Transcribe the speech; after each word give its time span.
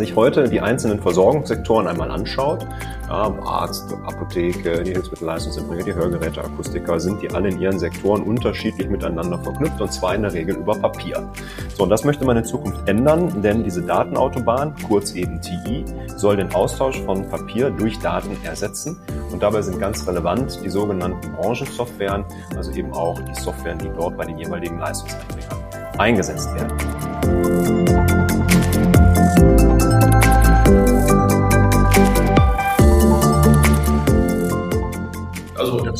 sich 0.00 0.16
heute 0.16 0.48
die 0.48 0.60
einzelnen 0.60 1.00
Versorgungssektoren 1.00 1.86
einmal 1.86 2.10
anschaut, 2.10 2.66
Arzt, 3.08 3.92
Apotheke, 4.06 4.82
die 4.82 4.92
Hilfsmittelleistungserbringer, 4.92 5.84
die 5.84 5.94
Hörgeräte, 5.94 6.42
Akustiker, 6.42 6.98
sind 6.98 7.20
die 7.22 7.30
alle 7.30 7.48
in 7.48 7.60
ihren 7.60 7.78
Sektoren 7.78 8.22
unterschiedlich 8.22 8.88
miteinander 8.88 9.38
verknüpft 9.38 9.80
und 9.80 9.92
zwar 9.92 10.14
in 10.14 10.22
der 10.22 10.32
Regel 10.32 10.56
über 10.56 10.74
Papier. 10.74 11.28
So, 11.76 11.84
und 11.84 11.90
das 11.90 12.04
möchte 12.04 12.24
man 12.24 12.36
in 12.36 12.44
Zukunft 12.44 12.88
ändern, 12.88 13.42
denn 13.42 13.62
diese 13.62 13.82
Datenautobahn, 13.82 14.74
kurz 14.88 15.12
eben 15.12 15.40
TI, 15.40 15.84
soll 16.16 16.36
den 16.36 16.52
Austausch 16.54 17.00
von 17.02 17.28
Papier 17.28 17.70
durch 17.70 17.98
Daten 17.98 18.36
ersetzen 18.44 18.96
und 19.32 19.42
dabei 19.42 19.60
sind 19.62 19.78
ganz 19.80 20.06
relevant 20.06 20.60
die 20.64 20.70
sogenannten 20.70 21.32
Branchensoftwaren, 21.32 22.24
also 22.56 22.72
eben 22.72 22.92
auch 22.92 23.20
die 23.20 23.34
Softwaren, 23.34 23.78
die 23.78 23.90
dort 23.96 24.16
bei 24.16 24.24
den 24.24 24.38
jeweiligen 24.38 24.78
Leistungserbringern 24.78 25.58
eingesetzt 25.98 26.48
werden. 26.54 28.19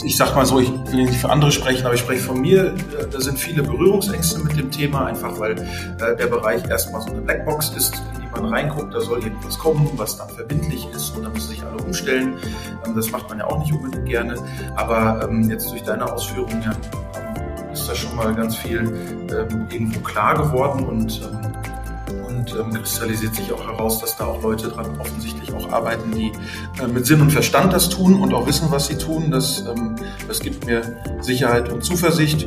Ich 0.05 0.17
sag 0.17 0.35
mal 0.35 0.47
so, 0.47 0.59
ich 0.59 0.71
will 0.71 1.05
nicht 1.05 1.21
für 1.21 1.31
andere 1.31 1.53
sprechen, 1.53 1.85
aber 1.85 1.95
ich 1.95 2.01
spreche 2.01 2.23
von 2.23 2.41
mir. 2.41 2.75
Da 3.11 3.21
sind 3.21 3.39
viele 3.39 3.63
Berührungsängste 3.63 4.39
mit 4.41 4.57
dem 4.57 4.71
Thema, 4.71 5.07
einfach 5.07 5.39
weil 5.39 5.53
äh, 5.53 6.17
der 6.17 6.27
Bereich 6.27 6.69
erstmal 6.69 7.03
so 7.03 7.09
eine 7.09 7.21
Blackbox 7.21 7.71
ist, 7.71 8.03
in 8.15 8.23
die 8.23 8.41
man 8.41 8.53
reinguckt. 8.53 8.95
Da 8.95 9.01
soll 9.01 9.23
irgendwas 9.23 9.59
kommen, 9.59 9.89
was 9.97 10.17
dann 10.17 10.29
verbindlich 10.31 10.87
ist 10.95 11.17
und 11.17 11.25
da 11.25 11.29
müssen 11.29 11.49
sich 11.49 11.63
alle 11.63 11.83
umstellen. 11.83 12.35
Ähm, 12.87 12.95
das 12.95 13.11
macht 13.11 13.29
man 13.29 13.39
ja 13.39 13.47
auch 13.47 13.59
nicht 13.59 13.73
unbedingt 13.73 14.07
gerne. 14.07 14.37
Aber 14.77 15.29
ähm, 15.29 15.49
jetzt 15.51 15.71
durch 15.71 15.83
deine 15.83 16.11
Ausführungen 16.11 16.63
ja, 16.63 16.73
ist 17.73 17.89
da 17.89 17.95
schon 17.95 18.15
mal 18.17 18.35
ganz 18.35 18.57
viel 18.57 18.81
ähm, 18.81 19.67
irgendwo 19.71 20.01
klar 20.01 20.35
geworden 20.35 20.85
und 20.87 21.21
und 22.41 22.57
ähm, 22.59 22.73
kristallisiert 22.73 23.35
sich 23.35 23.53
auch 23.53 23.67
heraus, 23.67 24.01
dass 24.01 24.17
da 24.17 24.27
auch 24.27 24.43
Leute 24.43 24.69
dran 24.69 24.87
offensichtlich 24.99 25.53
auch 25.53 25.71
arbeiten, 25.71 26.11
die 26.13 26.33
äh, 26.83 26.87
mit 26.87 27.07
Sinn 27.07 27.21
und 27.21 27.31
Verstand 27.31 27.73
das 27.73 27.89
tun 27.89 28.21
und 28.21 28.33
auch 28.33 28.47
wissen, 28.47 28.71
was 28.71 28.87
sie 28.87 28.97
tun. 28.97 29.31
Das, 29.31 29.61
ähm, 29.67 29.97
das 30.27 30.41
gibt 30.41 30.67
mir 30.67 30.97
Sicherheit 31.21 31.71
und 31.71 31.85
Zuversicht. 31.85 32.47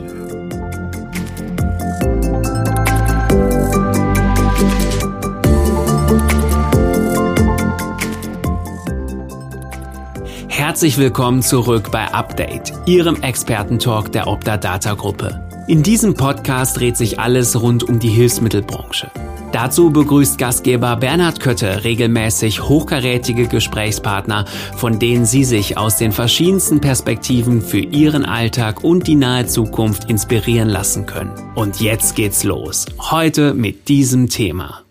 Herzlich 10.47 10.97
willkommen 10.97 11.43
zurück 11.43 11.91
bei 11.91 12.11
Update, 12.13 12.73
Ihrem 12.87 13.21
Expertentalk 13.21 14.11
der 14.11 14.27
Opta 14.27 14.57
Data 14.57 14.95
Gruppe. 14.95 15.47
In 15.67 15.83
diesem 15.83 16.15
Podcast 16.15 16.77
dreht 16.77 16.97
sich 16.97 17.19
alles 17.19 17.61
rund 17.61 17.83
um 17.83 17.99
die 17.99 18.09
Hilfsmittelbranche. 18.09 19.11
Dazu 19.53 19.91
begrüßt 19.91 20.39
Gastgeber 20.39 20.95
Bernhard 20.95 21.39
Kötte 21.39 21.83
regelmäßig 21.83 22.63
hochkarätige 22.63 23.47
Gesprächspartner, 23.47 24.47
von 24.75 24.97
denen 24.97 25.27
Sie 25.27 25.43
sich 25.43 25.77
aus 25.77 25.97
den 25.97 26.11
verschiedensten 26.11 26.81
Perspektiven 26.81 27.61
für 27.61 27.77
Ihren 27.77 28.25
Alltag 28.25 28.83
und 28.83 29.05
die 29.05 29.13
nahe 29.13 29.45
Zukunft 29.45 30.09
inspirieren 30.09 30.69
lassen 30.69 31.05
können. 31.05 31.35
Und 31.53 31.79
jetzt 31.79 32.15
geht's 32.15 32.43
los. 32.43 32.87
Heute 32.97 33.53
mit 33.53 33.89
diesem 33.89 34.27
Thema. 34.27 34.81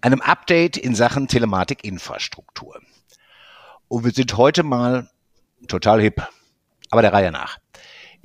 Einem 0.00 0.20
Update 0.22 0.76
in 0.76 0.96
Sachen 0.96 1.28
Telematikinfrastruktur. 1.28 2.80
Und 3.86 4.04
wir 4.04 4.10
sind 4.10 4.36
heute 4.36 4.64
mal 4.64 5.08
total 5.68 6.00
hip. 6.00 6.20
Aber 6.90 7.02
der 7.02 7.12
Reihe 7.12 7.30
nach. 7.30 7.58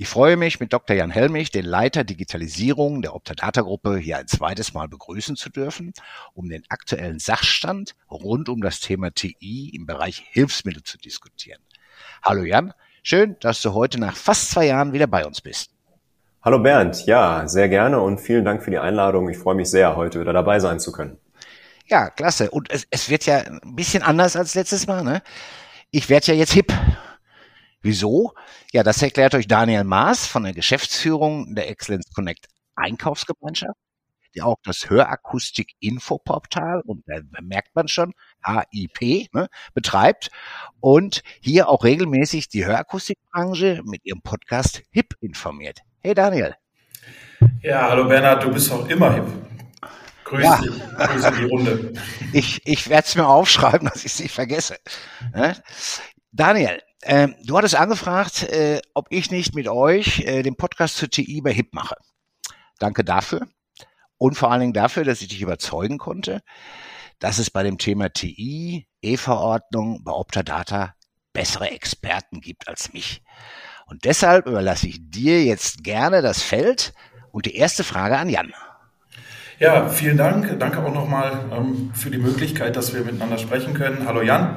Ich 0.02 0.08
freue 0.08 0.38
mich, 0.38 0.60
mit 0.60 0.72
Dr. 0.72 0.96
Jan 0.96 1.10
Helmich, 1.10 1.50
den 1.50 1.66
Leiter 1.66 2.04
Digitalisierung 2.04 3.02
der 3.02 3.14
Optadata-Gruppe, 3.14 3.98
hier 3.98 4.16
ein 4.16 4.26
zweites 4.26 4.72
Mal 4.72 4.88
begrüßen 4.88 5.36
zu 5.36 5.50
dürfen, 5.50 5.92
um 6.32 6.48
den 6.48 6.62
aktuellen 6.70 7.18
Sachstand 7.18 7.94
rund 8.10 8.48
um 8.48 8.62
das 8.62 8.80
Thema 8.80 9.10
TI 9.12 9.70
im 9.74 9.84
Bereich 9.84 10.24
Hilfsmittel 10.30 10.82
zu 10.84 10.96
diskutieren. 10.96 11.60
Hallo 12.22 12.44
Jan, 12.44 12.72
schön, 13.02 13.36
dass 13.40 13.60
du 13.60 13.74
heute 13.74 14.00
nach 14.00 14.16
fast 14.16 14.52
zwei 14.52 14.68
Jahren 14.68 14.94
wieder 14.94 15.06
bei 15.06 15.26
uns 15.26 15.42
bist. 15.42 15.72
Hallo 16.40 16.60
Bernd, 16.60 17.04
ja, 17.04 17.46
sehr 17.46 17.68
gerne 17.68 18.00
und 18.00 18.22
vielen 18.22 18.46
Dank 18.46 18.62
für 18.62 18.70
die 18.70 18.78
Einladung. 18.78 19.28
Ich 19.28 19.36
freue 19.36 19.54
mich 19.54 19.68
sehr, 19.68 19.96
heute 19.96 20.18
wieder 20.18 20.32
dabei 20.32 20.60
sein 20.60 20.80
zu 20.80 20.92
können. 20.92 21.18
Ja, 21.88 22.08
klasse. 22.08 22.50
Und 22.50 22.70
es, 22.70 22.86
es 22.90 23.10
wird 23.10 23.26
ja 23.26 23.40
ein 23.40 23.76
bisschen 23.76 24.02
anders 24.02 24.34
als 24.34 24.54
letztes 24.54 24.86
Mal. 24.86 25.04
Ne? 25.04 25.20
Ich 25.90 26.08
werde 26.08 26.28
ja 26.28 26.34
jetzt 26.38 26.54
hip. 26.54 26.72
Wieso? 27.82 28.34
Ja, 28.72 28.82
das 28.82 29.00
erklärt 29.00 29.34
euch 29.34 29.48
Daniel 29.48 29.84
Maas 29.84 30.26
von 30.26 30.42
der 30.42 30.52
Geschäftsführung 30.52 31.54
der 31.54 31.70
Excellence 31.70 32.10
Connect 32.14 32.46
Einkaufsgemeinschaft, 32.76 33.78
die 34.34 34.42
auch 34.42 34.58
das 34.62 34.90
Hörakustik-Infoportal, 34.90 36.82
und 36.84 37.04
da 37.06 37.20
merkt 37.40 37.74
man 37.74 37.88
schon, 37.88 38.12
HIP, 38.44 39.32
ne, 39.32 39.48
betreibt 39.72 40.30
und 40.80 41.22
hier 41.40 41.70
auch 41.70 41.82
regelmäßig 41.84 42.48
die 42.48 42.66
Hörakustikbranche 42.66 43.80
mit 43.84 44.04
ihrem 44.04 44.20
Podcast 44.20 44.82
HIP 44.90 45.14
informiert. 45.20 45.80
Hey 46.00 46.14
Daniel. 46.14 46.54
Ja, 47.62 47.88
hallo 47.88 48.06
Bernhard, 48.06 48.44
du 48.44 48.52
bist 48.52 48.70
auch 48.70 48.86
immer 48.88 49.14
hip. 49.14 49.24
Grüß 50.24 50.44
ja. 50.44 50.58
dich, 50.58 50.80
grüße 50.98 51.32
die 51.38 51.44
Runde. 51.44 51.92
Ich, 52.32 52.60
ich 52.64 52.88
werde 52.88 53.06
es 53.08 53.16
mir 53.16 53.26
aufschreiben, 53.26 53.88
dass 53.92 54.04
ich 54.04 54.12
es 54.12 54.20
nicht 54.20 54.34
vergesse. 54.34 54.76
Ne? 55.34 55.56
Daniel, 56.30 56.80
ähm, 57.02 57.34
du 57.44 57.56
hattest 57.56 57.76
angefragt, 57.76 58.42
äh, 58.44 58.80
ob 58.94 59.06
ich 59.10 59.30
nicht 59.30 59.54
mit 59.54 59.68
euch 59.68 60.20
äh, 60.20 60.42
den 60.42 60.56
Podcast 60.56 60.96
zur 60.96 61.10
TI 61.10 61.40
bei 61.40 61.52
HIP 61.52 61.72
mache. 61.72 61.96
Danke 62.78 63.04
dafür. 63.04 63.46
Und 64.18 64.34
vor 64.34 64.50
allen 64.50 64.60
Dingen 64.60 64.72
dafür, 64.72 65.04
dass 65.04 65.22
ich 65.22 65.28
dich 65.28 65.40
überzeugen 65.40 65.98
konnte, 65.98 66.42
dass 67.18 67.38
es 67.38 67.50
bei 67.50 67.62
dem 67.62 67.78
Thema 67.78 68.10
TI, 68.10 68.86
E-Verordnung, 69.00 70.04
bei 70.04 70.12
Optadata 70.12 70.94
bessere 71.32 71.70
Experten 71.70 72.40
gibt 72.40 72.68
als 72.68 72.92
mich. 72.92 73.22
Und 73.86 74.04
deshalb 74.04 74.46
überlasse 74.46 74.88
ich 74.88 74.98
dir 75.00 75.42
jetzt 75.44 75.82
gerne 75.82 76.22
das 76.22 76.42
Feld 76.42 76.92
und 77.32 77.46
die 77.46 77.56
erste 77.56 77.82
Frage 77.82 78.18
an 78.18 78.28
Jan. 78.28 78.52
Ja, 79.58 79.88
vielen 79.88 80.16
Dank. 80.16 80.58
Danke 80.58 80.82
auch 80.82 80.92
nochmal 80.92 81.44
ähm, 81.52 81.92
für 81.94 82.10
die 82.10 82.18
Möglichkeit, 82.18 82.76
dass 82.76 82.94
wir 82.94 83.02
miteinander 83.02 83.38
sprechen 83.38 83.74
können. 83.74 84.06
Hallo 84.06 84.22
Jan. 84.22 84.56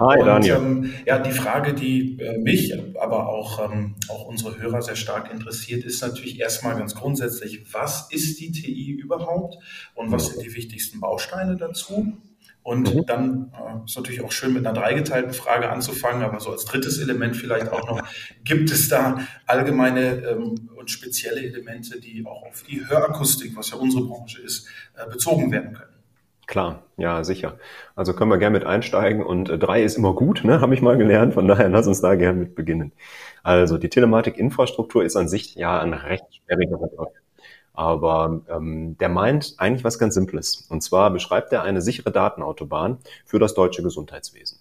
Hi, 0.00 0.18
und, 0.18 0.26
Daniel. 0.26 0.54
Ähm, 0.56 0.92
ja, 1.04 1.18
die 1.18 1.30
Frage, 1.30 1.74
die 1.74 2.18
äh, 2.20 2.38
mich, 2.38 2.74
aber 2.98 3.28
auch, 3.28 3.70
ähm, 3.70 3.96
auch 4.08 4.24
unsere 4.24 4.58
Hörer 4.58 4.80
sehr 4.80 4.96
stark 4.96 5.30
interessiert, 5.30 5.84
ist 5.84 6.00
natürlich 6.00 6.40
erstmal 6.40 6.74
ganz 6.78 6.94
grundsätzlich, 6.94 7.70
was 7.74 8.10
ist 8.10 8.40
die 8.40 8.50
TI 8.50 8.92
überhaupt 8.92 9.58
und 9.94 10.10
was 10.10 10.28
sind 10.28 10.42
die 10.42 10.54
wichtigsten 10.54 11.00
Bausteine 11.00 11.58
dazu? 11.58 12.16
Und 12.62 12.94
mhm. 12.94 13.04
dann 13.04 13.52
äh, 13.52 13.84
ist 13.84 13.96
natürlich 13.96 14.22
auch 14.22 14.32
schön 14.32 14.54
mit 14.54 14.66
einer 14.66 14.78
dreigeteilten 14.78 15.34
Frage 15.34 15.70
anzufangen, 15.70 16.22
aber 16.22 16.40
so 16.40 16.50
als 16.50 16.64
drittes 16.64 16.98
Element 16.98 17.36
vielleicht 17.36 17.68
auch 17.70 17.86
noch, 17.86 18.02
gibt 18.44 18.70
es 18.70 18.88
da 18.88 19.26
allgemeine 19.46 20.22
ähm, 20.22 20.70
und 20.76 20.90
spezielle 20.90 21.42
Elemente, 21.42 22.00
die 22.00 22.24
auch 22.24 22.42
auf 22.44 22.62
die 22.62 22.88
Hörakustik, 22.88 23.54
was 23.54 23.70
ja 23.70 23.76
unsere 23.76 24.06
Branche 24.06 24.40
ist, 24.40 24.66
äh, 24.96 25.06
bezogen 25.10 25.52
werden 25.52 25.74
können? 25.74 25.99
Klar, 26.50 26.82
ja, 26.96 27.22
sicher. 27.22 27.58
Also 27.94 28.12
können 28.12 28.30
wir 28.30 28.38
gerne 28.38 28.58
mit 28.58 28.66
einsteigen 28.66 29.22
und 29.24 29.48
äh, 29.50 29.56
drei 29.58 29.84
ist 29.84 29.96
immer 29.96 30.14
gut, 30.14 30.42
ne, 30.44 30.60
habe 30.60 30.74
ich 30.74 30.82
mal 30.82 30.98
gelernt. 30.98 31.34
Von 31.34 31.46
daher 31.46 31.68
lass 31.68 31.86
uns 31.86 32.00
da 32.00 32.16
gerne 32.16 32.40
mit 32.40 32.56
beginnen. 32.56 32.92
Also 33.44 33.78
die 33.78 33.88
Telematikinfrastruktur 33.88 35.04
ist 35.04 35.16
an 35.16 35.28
sich 35.28 35.54
ja 35.54 35.78
ein 35.80 35.94
recht 35.94 36.24
sperriger 36.34 36.78
Begriff. 36.78 37.10
Aber 37.74 38.42
ähm, 38.48 38.96
der 38.98 39.10
meint 39.10 39.56
eigentlich 39.58 39.84
was 39.84 40.00
ganz 40.00 40.14
Simples. 40.14 40.66
Und 40.70 40.82
zwar 40.82 41.12
beschreibt 41.12 41.52
er 41.52 41.62
eine 41.62 41.82
sichere 41.82 42.12
Datenautobahn 42.12 42.98
für 43.26 43.38
das 43.38 43.54
deutsche 43.54 43.84
Gesundheitswesen. 43.84 44.59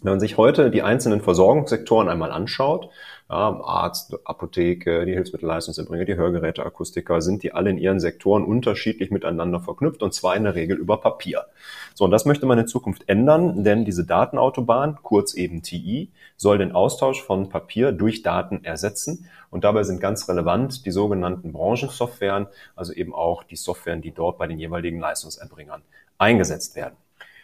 Wenn 0.00 0.12
man 0.12 0.20
sich 0.20 0.36
heute 0.36 0.70
die 0.70 0.82
einzelnen 0.82 1.20
Versorgungssektoren 1.20 2.08
einmal 2.08 2.30
anschaut, 2.30 2.88
ja, 3.28 3.60
Arzt, 3.62 4.14
Apotheke, 4.24 5.04
die 5.04 5.12
Hilfsmittelleistungserbringer, 5.12 6.04
die 6.04 6.14
Hörgeräte, 6.14 6.64
Akustiker, 6.64 7.20
sind 7.20 7.42
die 7.42 7.52
alle 7.52 7.70
in 7.70 7.78
ihren 7.78 7.98
Sektoren 7.98 8.44
unterschiedlich 8.44 9.10
miteinander 9.10 9.58
verknüpft 9.58 10.02
und 10.04 10.14
zwar 10.14 10.36
in 10.36 10.44
der 10.44 10.54
Regel 10.54 10.76
über 10.76 11.00
Papier. 11.00 11.46
So, 11.94 12.04
und 12.04 12.12
das 12.12 12.26
möchte 12.26 12.46
man 12.46 12.60
in 12.60 12.68
Zukunft 12.68 13.08
ändern, 13.08 13.64
denn 13.64 13.84
diese 13.84 14.06
Datenautobahn, 14.06 14.98
kurz 15.02 15.34
eben 15.34 15.62
TI, 15.62 16.12
soll 16.36 16.58
den 16.58 16.72
Austausch 16.72 17.20
von 17.20 17.48
Papier 17.48 17.90
durch 17.90 18.22
Daten 18.22 18.62
ersetzen. 18.62 19.28
Und 19.50 19.64
dabei 19.64 19.82
sind 19.82 20.00
ganz 20.00 20.28
relevant 20.28 20.86
die 20.86 20.92
sogenannten 20.92 21.52
Branchensoftwaren, 21.52 22.46
also 22.76 22.92
eben 22.92 23.14
auch 23.14 23.42
die 23.42 23.56
Softwaren, 23.56 24.00
die 24.00 24.12
dort 24.12 24.38
bei 24.38 24.46
den 24.46 24.60
jeweiligen 24.60 25.00
Leistungserbringern 25.00 25.82
eingesetzt 26.18 26.76
werden. 26.76 26.94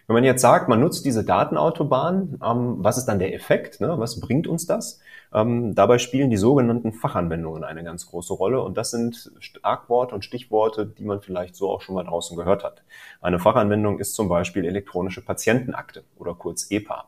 Wenn 0.06 0.14
man 0.14 0.24
jetzt 0.24 0.42
sagt, 0.42 0.68
man 0.68 0.80
nutzt 0.80 1.06
diese 1.06 1.24
Datenautobahn, 1.24 2.38
ähm, 2.44 2.76
was 2.78 2.98
ist 2.98 3.06
dann 3.06 3.18
der 3.18 3.34
Effekt? 3.34 3.80
Ne? 3.80 3.98
Was 3.98 4.20
bringt 4.20 4.46
uns 4.46 4.66
das? 4.66 5.00
Ähm, 5.32 5.74
dabei 5.74 5.98
spielen 5.98 6.30
die 6.30 6.36
sogenannten 6.36 6.92
Fachanwendungen 6.92 7.64
eine 7.64 7.82
ganz 7.84 8.06
große 8.06 8.34
Rolle 8.34 8.60
und 8.60 8.76
das 8.76 8.90
sind 8.90 9.32
Schlagworte 9.40 10.14
und 10.14 10.24
Stichworte, 10.24 10.86
die 10.86 11.04
man 11.04 11.22
vielleicht 11.22 11.56
so 11.56 11.70
auch 11.70 11.80
schon 11.80 11.94
mal 11.94 12.04
draußen 12.04 12.36
gehört 12.36 12.64
hat. 12.64 12.82
Eine 13.22 13.38
Fachanwendung 13.38 13.98
ist 13.98 14.14
zum 14.14 14.28
Beispiel 14.28 14.66
elektronische 14.66 15.24
Patientenakte 15.24 16.04
oder 16.16 16.34
kurz 16.34 16.70
EPA 16.70 17.06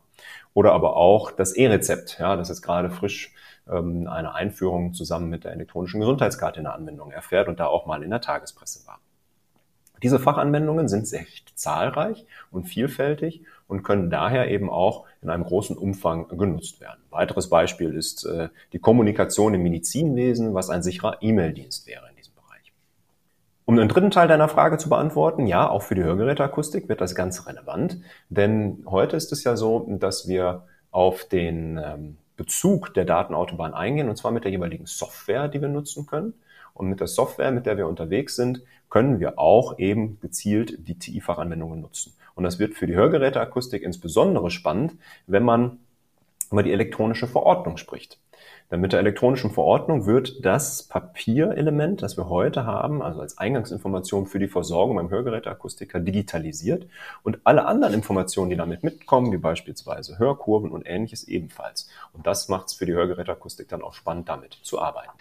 oder 0.55 0.73
aber 0.73 0.97
auch 0.97 1.31
das 1.31 1.53
E-Rezept, 1.53 2.19
ja, 2.19 2.35
das 2.35 2.49
jetzt 2.49 2.63
gerade 2.63 2.91
frisch 2.91 3.35
ähm, 3.69 4.09
eine 4.09 4.35
Einführung 4.35 4.95
zusammen 4.95 5.29
mit 5.29 5.45
der 5.45 5.53
elektronischen 5.53 6.01
Gesundheitskarte 6.01 6.59
in 6.61 6.65
der 6.65 6.75
Anwendung 6.75 7.11
erfährt 7.11 7.49
und 7.49 7.61
da 7.61 7.67
auch 7.67 7.85
mal 7.87 8.03
in 8.03 8.11
der 8.11 8.23
Tagespresse 8.23 8.87
war. 8.87 9.01
Diese 10.03 10.19
Fachanwendungen 10.19 10.89
sind 10.89 11.11
recht 11.13 11.59
zahlreich 11.59 12.27
und 12.51 12.65
vielfältig 12.65 13.43
und 13.67 13.83
können 13.83 14.11
daher 14.11 14.51
eben 14.51 14.71
auch 14.71 15.05
in 15.23 15.31
einem 15.31 15.45
großen 15.45 15.77
Umfang 15.77 16.29
genutzt 16.29 16.81
werden. 16.81 17.01
Ein 17.11 17.19
weiteres 17.19 17.49
Beispiel 17.49 17.95
ist 17.95 18.25
äh, 18.25 18.49
die 18.73 18.79
Kommunikation 18.79 19.55
im 19.55 19.63
Medizinwesen, 19.63 20.55
was 20.55 20.71
ein 20.71 20.83
sicherer 20.83 21.19
E-Mail-Dienst 21.21 21.87
wäre 21.87 22.09
in 22.11 22.17
diesem 22.17 22.35
Bereich. 22.35 22.73
Um 23.65 23.77
den 23.77 23.89
dritten 23.89 24.11
Teil 24.11 24.29
deiner 24.29 24.49
Frage 24.49 24.79
zu 24.79 24.89
beantworten, 24.89 25.47
ja, 25.47 25.69
auch 25.69 25.83
für 25.83 25.95
die 25.95 26.05
Hörgeräteakustik 26.05 26.89
wird 26.89 27.01
das 27.01 27.15
ganz 27.15 27.47
relevant, 27.47 28.01
denn 28.29 28.85
heute 28.87 29.17
ist 29.17 29.33
es 29.33 29.45
ja 29.45 29.57
so, 29.57 29.87
dass 29.99 30.29
wir 30.29 30.65
auf 30.91 31.25
den 31.25 31.79
ähm, 31.83 32.19
Bezug 32.37 32.95
der 32.95 33.05
Datenautobahn 33.05 33.75
eingehen, 33.75 34.09
und 34.09 34.17
zwar 34.17 34.31
mit 34.31 34.45
der 34.45 34.51
jeweiligen 34.51 34.87
Software, 34.87 35.49
die 35.49 35.61
wir 35.61 35.69
nutzen 35.69 36.07
können. 36.07 36.35
Und 36.75 36.89
mit 36.89 37.01
der 37.01 37.07
Software, 37.07 37.53
mit 37.53 37.65
der 37.65 37.79
wir 37.79 37.89
unterwegs 37.89 38.37
sind, 38.37 38.63
können 38.91 39.21
wir 39.21 39.39
auch 39.39 39.79
eben 39.79 40.19
gezielt 40.21 40.87
die 40.89 40.99
TI-Fachanwendungen 40.99 41.81
nutzen. 41.81 42.15
Und 42.35 42.45
das 42.45 42.59
wird 42.59 42.75
für 42.75 42.87
die 42.87 42.95
Hörgeräteakustik 42.95 43.83
insbesondere 43.83 44.51
spannend, 44.51 44.95
wenn 45.27 45.43
man 45.43 45.79
über 46.53 46.63
die 46.63 46.73
elektronische 46.73 47.27
Verordnung 47.27 47.77
spricht. 47.77 48.19
Denn 48.71 48.81
mit 48.81 48.93
der 48.93 49.01
elektronischen 49.01 49.53
Verordnung 49.53 50.07
wird 50.07 50.45
das 50.45 50.83
Papierelement, 50.83 52.03
das 52.03 52.17
wir 52.17 52.29
heute 52.29 52.67
haben, 52.67 53.01
also 53.01 53.21
als 53.21 53.39
Eingangsinformation 53.39 54.27
für 54.27 54.41
die 54.41 54.49
Versorgung 54.49 54.97
beim 54.97 55.11
Hörgeräteakustiker, 55.11 56.01
digitalisiert 56.01 56.87
und 57.23 57.39
alle 57.45 57.67
anderen 57.67 57.95
Informationen, 57.95 58.51
die 58.51 58.57
damit 58.57 58.83
mitkommen, 58.83 59.31
wie 59.33 59.39
beispielsweise 59.39 60.19
Hörkurven 60.19 60.73
und 60.73 60.83
ähnliches 60.85 61.29
ebenfalls. 61.29 61.89
Und 62.13 62.27
das 62.27 62.49
macht 62.49 62.67
es 62.67 62.75
für 62.75 62.87
die 62.87 62.95
Hörgeräteakustik 62.95 63.69
dann 63.69 63.83
auch 63.83 63.95
spannend, 63.95 64.29
damit 64.29 64.55
zu 64.55 64.81
arbeiten. 64.81 65.13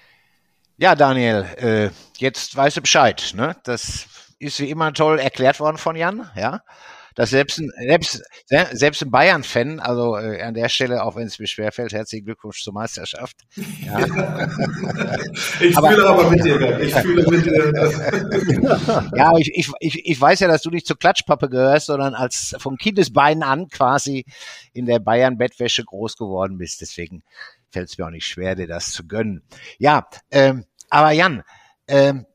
Ja, 0.77 0.95
Daniel, 0.95 1.45
äh, 1.57 1.89
jetzt 2.17 2.55
weißt 2.55 2.77
du 2.77 2.81
Bescheid. 2.81 3.31
Ne? 3.35 3.55
Das 3.63 4.07
ist 4.39 4.59
wie 4.59 4.69
immer 4.69 4.93
toll 4.93 5.19
erklärt 5.19 5.59
worden 5.59 5.77
von 5.77 5.95
Jan. 5.95 6.29
Ja, 6.35 6.61
dass 7.15 7.29
selbst 7.29 7.59
ein, 7.59 7.71
selbst, 7.77 8.23
selbst 8.73 9.01
ein 9.01 9.09
Bayern-Fan, 9.09 9.79
also 9.79 10.17
äh, 10.17 10.41
an 10.41 10.53
der 10.53 10.67
Stelle, 10.67 11.01
auch 11.01 11.15
wenn 11.15 11.27
es 11.27 11.39
mir 11.39 11.47
schwerfällt, 11.47 11.93
herzlichen 11.93 12.25
Glückwunsch 12.25 12.61
zur 12.61 12.73
Meisterschaft. 12.73 13.37
Ja. 13.85 13.99
ich 15.61 15.77
aber, 15.77 15.91
fühle 15.91 16.09
aber 16.09 16.29
mit 16.29 16.43
dir, 16.43 16.79
ich 16.81 16.93
fühle 16.93 17.31
mit 17.31 17.45
dir. 17.45 19.11
ja, 19.15 19.31
ich, 19.37 19.51
ich, 19.55 19.71
ich, 19.79 20.05
ich 20.05 20.21
weiß 20.21 20.41
ja, 20.41 20.49
dass 20.49 20.61
du 20.61 20.69
nicht 20.69 20.85
zur 20.85 20.99
Klatschpappe 20.99 21.49
gehörst, 21.49 21.85
sondern 21.85 22.15
als 22.15 22.53
von 22.59 22.75
Kindesbeinen 22.75 23.43
an 23.43 23.69
quasi 23.69 24.25
in 24.73 24.85
der 24.85 24.99
Bayern-Bettwäsche 24.99 25.85
groß 25.85 26.17
geworden 26.17 26.57
bist. 26.57 26.81
Deswegen 26.81 27.23
fällt 27.75 27.89
es 27.89 27.97
mir 27.97 28.05
auch 28.05 28.09
nicht 28.09 28.25
schwer, 28.25 28.55
dir 28.55 28.67
das 28.67 28.91
zu 28.93 29.05
gönnen. 29.05 29.43
Ja, 29.79 30.07
ähm, 30.31 30.63
aber 30.89 31.11
Jan, 31.11 31.43
ähm, 31.89 32.25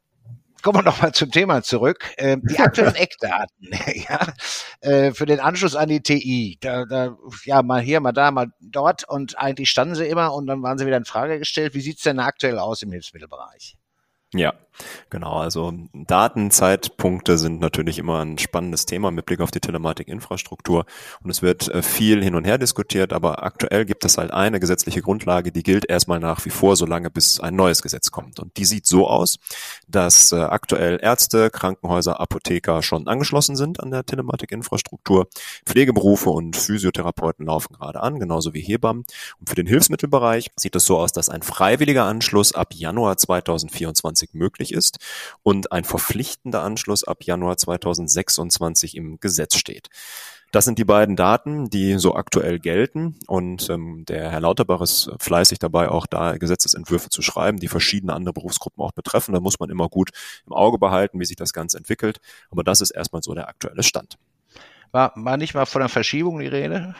kommen 0.61 0.81
wir 0.81 0.83
nochmal 0.83 1.13
zum 1.13 1.31
Thema 1.31 1.63
zurück. 1.63 2.05
Ähm, 2.19 2.43
die 2.45 2.59
aktuellen 2.61 2.95
Eckdaten 2.95 3.71
ja, 4.09 4.35
äh, 4.83 5.13
für 5.13 5.25
den 5.25 5.41
Anschluss 5.41 5.77
an 5.77 5.89
die 5.89 6.03
TI. 6.03 6.59
Da, 6.61 6.85
da, 6.85 7.17
ja, 7.45 7.63
mal 7.63 7.81
hier, 7.81 8.01
mal 8.01 8.13
da, 8.13 8.31
mal 8.31 8.49
dort 8.61 9.09
und 9.09 9.39
eigentlich 9.39 9.71
standen 9.71 9.95
sie 9.95 10.07
immer 10.07 10.35
und 10.35 10.47
dann 10.47 10.63
waren 10.63 10.77
sie 10.77 10.85
wieder 10.85 10.99
in 10.99 11.07
Frage 11.07 11.39
gestellt. 11.39 11.73
Wie 11.73 11.81
sieht's 11.81 12.03
denn 12.03 12.19
aktuell 12.19 12.59
aus 12.59 12.83
im 12.83 12.93
Hilfsmittelbereich? 12.93 13.79
Ja, 14.33 14.55
genau. 15.11 15.39
Also 15.41 15.73
Datenzeitpunkte 15.93 17.37
sind 17.37 17.61
natürlich 17.61 17.99
immer 17.99 18.21
ein 18.21 18.39
spannendes 18.39 18.87
Thema 18.87 19.11
mit 19.11 19.27
Blick 19.27 19.41
auf 19.41 19.51
die 19.51 19.59
Telematikinfrastruktur. 19.59 20.85
Und 21.25 21.31
es 21.31 21.43
wird 21.43 21.67
äh, 21.69 21.83
viel 21.83 22.23
hin 22.23 22.37
und 22.37 22.45
her 22.45 22.57
diskutiert, 22.57 23.13
aber 23.13 23.43
aktuell 23.43 23.85
gibt 23.85 24.05
es 24.05 24.19
halt 24.19 24.31
eine 24.31 24.61
gesetzliche 24.61 25.03
Grundlage, 25.03 25.51
die 25.51 25.65
gilt 25.65 25.89
erstmal 25.89 26.21
nach 26.21 26.45
wie 26.45 26.51
vor, 26.51 26.77
solange 26.77 27.11
bis 27.11 27.41
ein 27.41 27.57
neues 27.57 27.83
Gesetz 27.83 28.13
kommt. 28.13 28.39
Und 28.39 28.57
die 28.57 28.65
sieht 28.65 28.87
so 28.87 29.09
aus, 29.09 29.39
dass 29.89 30.31
äh, 30.31 30.37
aktuell 30.37 31.01
Ärzte, 31.03 31.51
Krankenhäuser, 31.51 32.21
Apotheker 32.21 32.83
schon 32.85 33.09
angeschlossen 33.09 33.57
sind 33.57 33.81
an 33.81 33.91
der 33.91 34.07
Telematikinfrastruktur. 34.07 35.27
Pflegeberufe 35.67 36.31
und 36.31 36.57
Physiotherapeuten 36.57 37.47
laufen 37.47 37.75
gerade 37.75 38.01
an, 38.01 38.21
genauso 38.21 38.55
wie 38.55 38.61
Hebammen. 38.61 39.05
Und 39.41 39.49
für 39.49 39.57
den 39.57 39.67
Hilfsmittelbereich 39.67 40.53
sieht 40.57 40.77
es 40.77 40.85
so 40.85 40.99
aus, 40.99 41.13
dass 41.13 41.29
ein 41.29 41.43
freiwilliger 41.43 42.05
Anschluss 42.05 42.55
ab 42.55 42.75
Januar 42.75 43.17
2024 43.17 44.20
2020 44.21 44.35
möglich 44.35 44.73
ist 44.73 44.99
und 45.43 45.73
ein 45.73 45.85
verpflichtender 45.85 46.63
Anschluss 46.63 47.05
ab 47.05 47.25
Januar 47.25 47.57
2026 47.57 48.97
im 48.97 49.19
Gesetz 49.21 49.57
steht. 49.57 49.89
Das 50.53 50.65
sind 50.65 50.81
die 50.81 50.85
beiden 50.85 51.15
Daten, 51.15 51.71
die 51.71 51.99
so 51.99 52.17
aktuell 52.17 52.59
gelten. 52.59 53.17
Und 53.29 53.71
ähm, 53.71 54.05
der 54.07 54.33
Herr 54.33 54.41
Lauterbach 54.41 54.81
ist 54.81 55.09
fleißig 55.21 55.61
dabei, 55.61 55.89
auch 55.89 56.07
da 56.07 56.39
Gesetzesentwürfe 56.39 57.09
zu 57.09 57.23
schreiben, 57.23 57.61
die 57.61 57.69
verschiedene 57.69 58.15
andere 58.15 58.33
Berufsgruppen 58.33 58.83
auch 58.83 58.91
betreffen. 58.91 59.33
Da 59.33 59.39
muss 59.39 59.61
man 59.61 59.71
immer 59.71 59.89
gut 59.89 60.11
im 60.47 60.53
Auge 60.53 60.79
behalten, 60.79 61.21
wie 61.21 61.25
sich 61.25 61.37
das 61.37 61.53
Ganze 61.53 61.79
entwickelt. 61.79 62.19
Aber 62.51 62.65
das 62.65 62.81
ist 62.81 62.91
erstmal 62.91 63.23
so 63.23 63.33
der 63.33 63.49
aktuelle 63.49 63.85
Stand. 63.85 64.19
War, 64.91 65.13
war 65.15 65.37
nicht 65.37 65.55
mal 65.55 65.67
von 65.67 65.83
der 65.83 65.89
Verschiebung 65.89 66.41
die 66.41 66.49
Rede? 66.49 66.97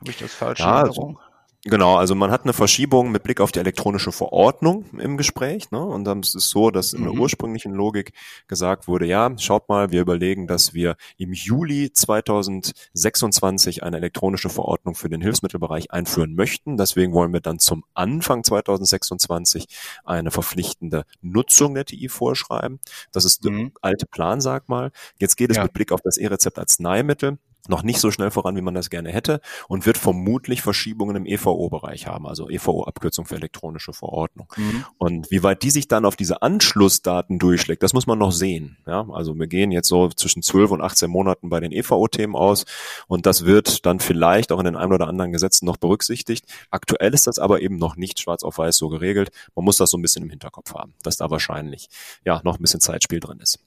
Habe 0.00 0.10
ich 0.10 0.16
das 0.16 0.32
falsch 0.32 0.60
ja, 0.60 0.80
in 0.80 0.86
Erinnerung? 0.86 1.18
Genau, 1.64 1.96
also 1.96 2.14
man 2.14 2.30
hat 2.30 2.44
eine 2.44 2.52
Verschiebung 2.52 3.10
mit 3.10 3.24
Blick 3.24 3.40
auf 3.40 3.50
die 3.50 3.58
elektronische 3.58 4.12
Verordnung 4.12 4.84
im 4.98 5.16
Gespräch. 5.16 5.70
Ne? 5.70 5.80
Und 5.80 6.04
dann 6.04 6.20
ist 6.20 6.34
es 6.34 6.48
so, 6.48 6.70
dass 6.70 6.92
in 6.92 7.02
der 7.02 7.12
mhm. 7.12 7.20
ursprünglichen 7.20 7.72
Logik 7.72 8.12
gesagt 8.46 8.86
wurde, 8.86 9.06
ja, 9.06 9.32
schaut 9.38 9.68
mal, 9.68 9.90
wir 9.90 10.00
überlegen, 10.00 10.46
dass 10.46 10.74
wir 10.74 10.96
im 11.16 11.32
Juli 11.32 11.92
2026 11.92 13.82
eine 13.82 13.96
elektronische 13.96 14.48
Verordnung 14.48 14.94
für 14.94 15.08
den 15.08 15.20
Hilfsmittelbereich 15.20 15.90
einführen 15.90 16.34
möchten. 16.34 16.76
Deswegen 16.76 17.12
wollen 17.12 17.32
wir 17.32 17.40
dann 17.40 17.58
zum 17.58 17.84
Anfang 17.94 18.44
2026 18.44 19.66
eine 20.04 20.30
verpflichtende 20.30 21.04
Nutzung 21.20 21.74
der 21.74 21.84
TI 21.84 22.08
vorschreiben. 22.08 22.78
Das 23.10 23.24
ist 23.24 23.44
der 23.44 23.52
mhm. 23.52 23.72
alte 23.80 24.06
Plan, 24.06 24.40
sag 24.40 24.68
mal. 24.68 24.92
Jetzt 25.18 25.36
geht 25.36 25.50
es 25.50 25.56
ja. 25.56 25.64
mit 25.64 25.72
Blick 25.72 25.90
auf 25.90 26.00
das 26.02 26.16
E-Rezept 26.16 26.58
Arzneimittel 26.58 27.38
noch 27.68 27.82
nicht 27.82 28.00
so 28.00 28.10
schnell 28.10 28.30
voran, 28.30 28.56
wie 28.56 28.62
man 28.62 28.74
das 28.74 28.90
gerne 28.90 29.10
hätte 29.10 29.40
und 29.68 29.86
wird 29.86 29.98
vermutlich 29.98 30.62
Verschiebungen 30.62 31.16
im 31.16 31.26
EVO-Bereich 31.26 32.06
haben, 32.06 32.26
also 32.26 32.48
EVO-Abkürzung 32.48 33.26
für 33.26 33.36
elektronische 33.36 33.92
Verordnung. 33.92 34.52
Mhm. 34.56 34.84
Und 34.98 35.30
wie 35.30 35.42
weit 35.42 35.62
die 35.62 35.70
sich 35.70 35.88
dann 35.88 36.04
auf 36.04 36.16
diese 36.16 36.42
Anschlussdaten 36.42 37.38
durchschlägt, 37.38 37.82
das 37.82 37.92
muss 37.92 38.06
man 38.06 38.18
noch 38.18 38.32
sehen. 38.32 38.78
Ja, 38.86 39.06
also 39.10 39.34
wir 39.34 39.46
gehen 39.46 39.72
jetzt 39.72 39.88
so 39.88 40.08
zwischen 40.08 40.42
12 40.42 40.70
und 40.70 40.82
18 40.82 41.10
Monaten 41.10 41.48
bei 41.48 41.60
den 41.60 41.72
EVO-Themen 41.72 42.36
aus 42.36 42.64
und 43.06 43.26
das 43.26 43.44
wird 43.44 43.86
dann 43.86 44.00
vielleicht 44.00 44.52
auch 44.52 44.58
in 44.58 44.64
den 44.64 44.76
ein 44.76 44.92
oder 44.92 45.08
anderen 45.08 45.32
Gesetzen 45.32 45.66
noch 45.66 45.76
berücksichtigt. 45.76 46.46
Aktuell 46.70 47.14
ist 47.14 47.26
das 47.26 47.38
aber 47.38 47.60
eben 47.60 47.76
noch 47.76 47.96
nicht 47.96 48.20
schwarz 48.20 48.42
auf 48.42 48.58
weiß 48.58 48.76
so 48.76 48.88
geregelt. 48.88 49.30
Man 49.54 49.64
muss 49.64 49.76
das 49.76 49.90
so 49.90 49.98
ein 49.98 50.02
bisschen 50.02 50.22
im 50.22 50.30
Hinterkopf 50.30 50.74
haben, 50.74 50.94
dass 51.02 51.16
da 51.16 51.30
wahrscheinlich 51.30 51.88
ja 52.24 52.40
noch 52.44 52.58
ein 52.58 52.62
bisschen 52.62 52.80
Zeitspiel 52.80 53.20
drin 53.20 53.40
ist. 53.40 53.58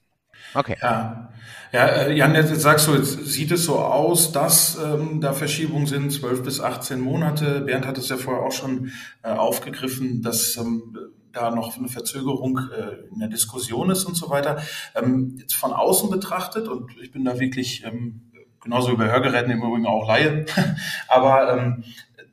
Okay. 0.53 0.77
Ja, 0.81 1.29
ja 1.71 1.85
äh, 1.85 2.13
Jan, 2.15 2.35
jetzt 2.35 2.59
sagst 2.61 2.87
du, 2.87 2.95
jetzt 2.95 3.25
sieht 3.25 3.51
es 3.51 3.65
so 3.65 3.79
aus, 3.79 4.31
dass 4.31 4.77
ähm, 4.83 5.21
da 5.21 5.33
Verschiebungen 5.33 5.87
sind, 5.87 6.11
12 6.11 6.43
bis 6.43 6.59
18 6.59 6.99
Monate. 6.99 7.61
Bernd 7.61 7.85
hat 7.85 7.97
es 7.97 8.09
ja 8.09 8.17
vorher 8.17 8.43
auch 8.43 8.51
schon 8.51 8.91
äh, 9.23 9.29
aufgegriffen, 9.29 10.21
dass 10.21 10.57
ähm, 10.57 10.97
da 11.31 11.51
noch 11.51 11.77
eine 11.77 11.87
Verzögerung 11.87 12.57
äh, 12.57 13.11
in 13.13 13.19
der 13.19 13.29
Diskussion 13.29 13.89
ist 13.89 14.05
und 14.05 14.15
so 14.15 14.29
weiter. 14.29 14.61
Ähm, 14.95 15.35
jetzt 15.39 15.55
von 15.55 15.73
außen 15.73 16.09
betrachtet, 16.09 16.67
und 16.67 16.91
ich 17.01 17.11
bin 17.11 17.25
da 17.25 17.39
wirklich 17.39 17.83
ähm, 17.85 18.21
genauso 18.61 18.95
bei 18.97 19.11
Hörgeräten 19.11 19.51
im 19.51 19.61
Übrigen 19.61 19.85
auch 19.85 20.07
Laie, 20.07 20.45
aber 21.07 21.57
ähm, 21.57 21.83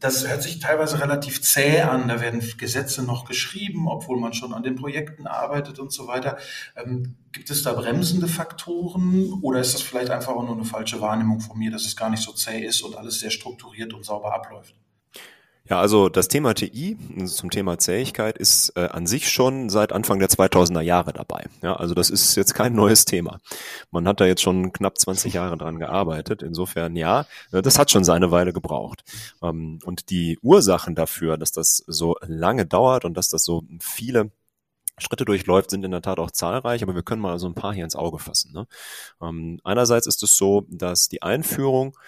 das 0.06 0.28
hört 0.28 0.42
sich 0.42 0.60
teilweise 0.60 1.00
relativ 1.00 1.42
zäh 1.42 1.80
an. 1.80 2.06
Da 2.06 2.20
werden 2.20 2.40
Gesetze 2.58 3.02
noch 3.02 3.24
geschrieben, 3.24 3.88
obwohl 3.88 4.20
man 4.20 4.34
schon 4.34 4.54
an 4.54 4.62
den 4.62 4.76
Projekten 4.76 5.26
arbeitet 5.26 5.80
und 5.80 5.92
so 5.92 6.06
weiter. 6.06 6.38
Ähm, 6.76 7.16
gibt 7.32 7.50
es 7.50 7.64
da 7.64 7.72
bremsende 7.72 8.28
Faktoren 8.28 9.32
oder 9.42 9.60
ist 9.60 9.74
das 9.74 9.82
vielleicht 9.82 10.10
einfach 10.10 10.32
auch 10.32 10.44
nur 10.44 10.54
eine 10.54 10.64
falsche 10.64 11.00
Wahrnehmung 11.00 11.40
von 11.40 11.58
mir, 11.58 11.72
dass 11.72 11.84
es 11.84 11.96
gar 11.96 12.08
nicht 12.08 12.22
so 12.22 12.32
zäh 12.32 12.64
ist 12.64 12.82
und 12.82 12.96
alles 12.96 13.18
sehr 13.18 13.30
strukturiert 13.30 13.92
und 13.94 14.04
sauber 14.04 14.32
abläuft? 14.32 14.74
Ja, 15.68 15.80
also 15.80 16.08
das 16.08 16.28
Thema 16.28 16.54
TI 16.54 16.96
zum 17.26 17.50
Thema 17.50 17.78
Zähigkeit 17.78 18.38
ist 18.38 18.72
äh, 18.76 18.86
an 18.86 19.06
sich 19.06 19.28
schon 19.30 19.68
seit 19.68 19.92
Anfang 19.92 20.20
der 20.20 20.28
2000er 20.28 20.80
Jahre 20.80 21.12
dabei. 21.12 21.46
Ja, 21.62 21.74
also 21.74 21.94
das 21.94 22.08
ist 22.08 22.36
jetzt 22.36 22.54
kein 22.54 22.74
neues 22.74 23.04
Thema. 23.04 23.40
Man 23.90 24.06
hat 24.06 24.20
da 24.20 24.26
jetzt 24.26 24.42
schon 24.42 24.72
knapp 24.72 24.96
20 24.96 25.34
Jahre 25.34 25.56
dran 25.56 25.78
gearbeitet. 25.78 26.42
Insofern 26.42 26.94
ja, 26.94 27.26
äh, 27.50 27.62
das 27.62 27.78
hat 27.78 27.90
schon 27.90 28.04
seine 28.04 28.30
Weile 28.30 28.52
gebraucht. 28.52 29.02
Ähm, 29.42 29.80
und 29.84 30.10
die 30.10 30.38
Ursachen 30.40 30.94
dafür, 30.94 31.36
dass 31.36 31.50
das 31.50 31.82
so 31.86 32.16
lange 32.26 32.66
dauert 32.66 33.04
und 33.04 33.16
dass 33.16 33.28
das 33.28 33.42
so 33.42 33.64
viele 33.80 34.30
Schritte 34.98 35.26
durchläuft, 35.26 35.70
sind 35.70 35.84
in 35.84 35.90
der 35.90 36.00
Tat 36.00 36.18
auch 36.18 36.30
zahlreich, 36.30 36.82
aber 36.82 36.94
wir 36.94 37.02
können 37.02 37.20
mal 37.20 37.38
so 37.38 37.46
ein 37.46 37.54
paar 37.54 37.74
hier 37.74 37.84
ins 37.84 37.96
Auge 37.96 38.18
fassen. 38.18 38.52
Ne? 38.52 38.66
Ähm, 39.20 39.60
einerseits 39.62 40.06
ist 40.06 40.22
es 40.22 40.36
so, 40.36 40.64
dass 40.70 41.08
die 41.08 41.22
Einführung 41.22 41.98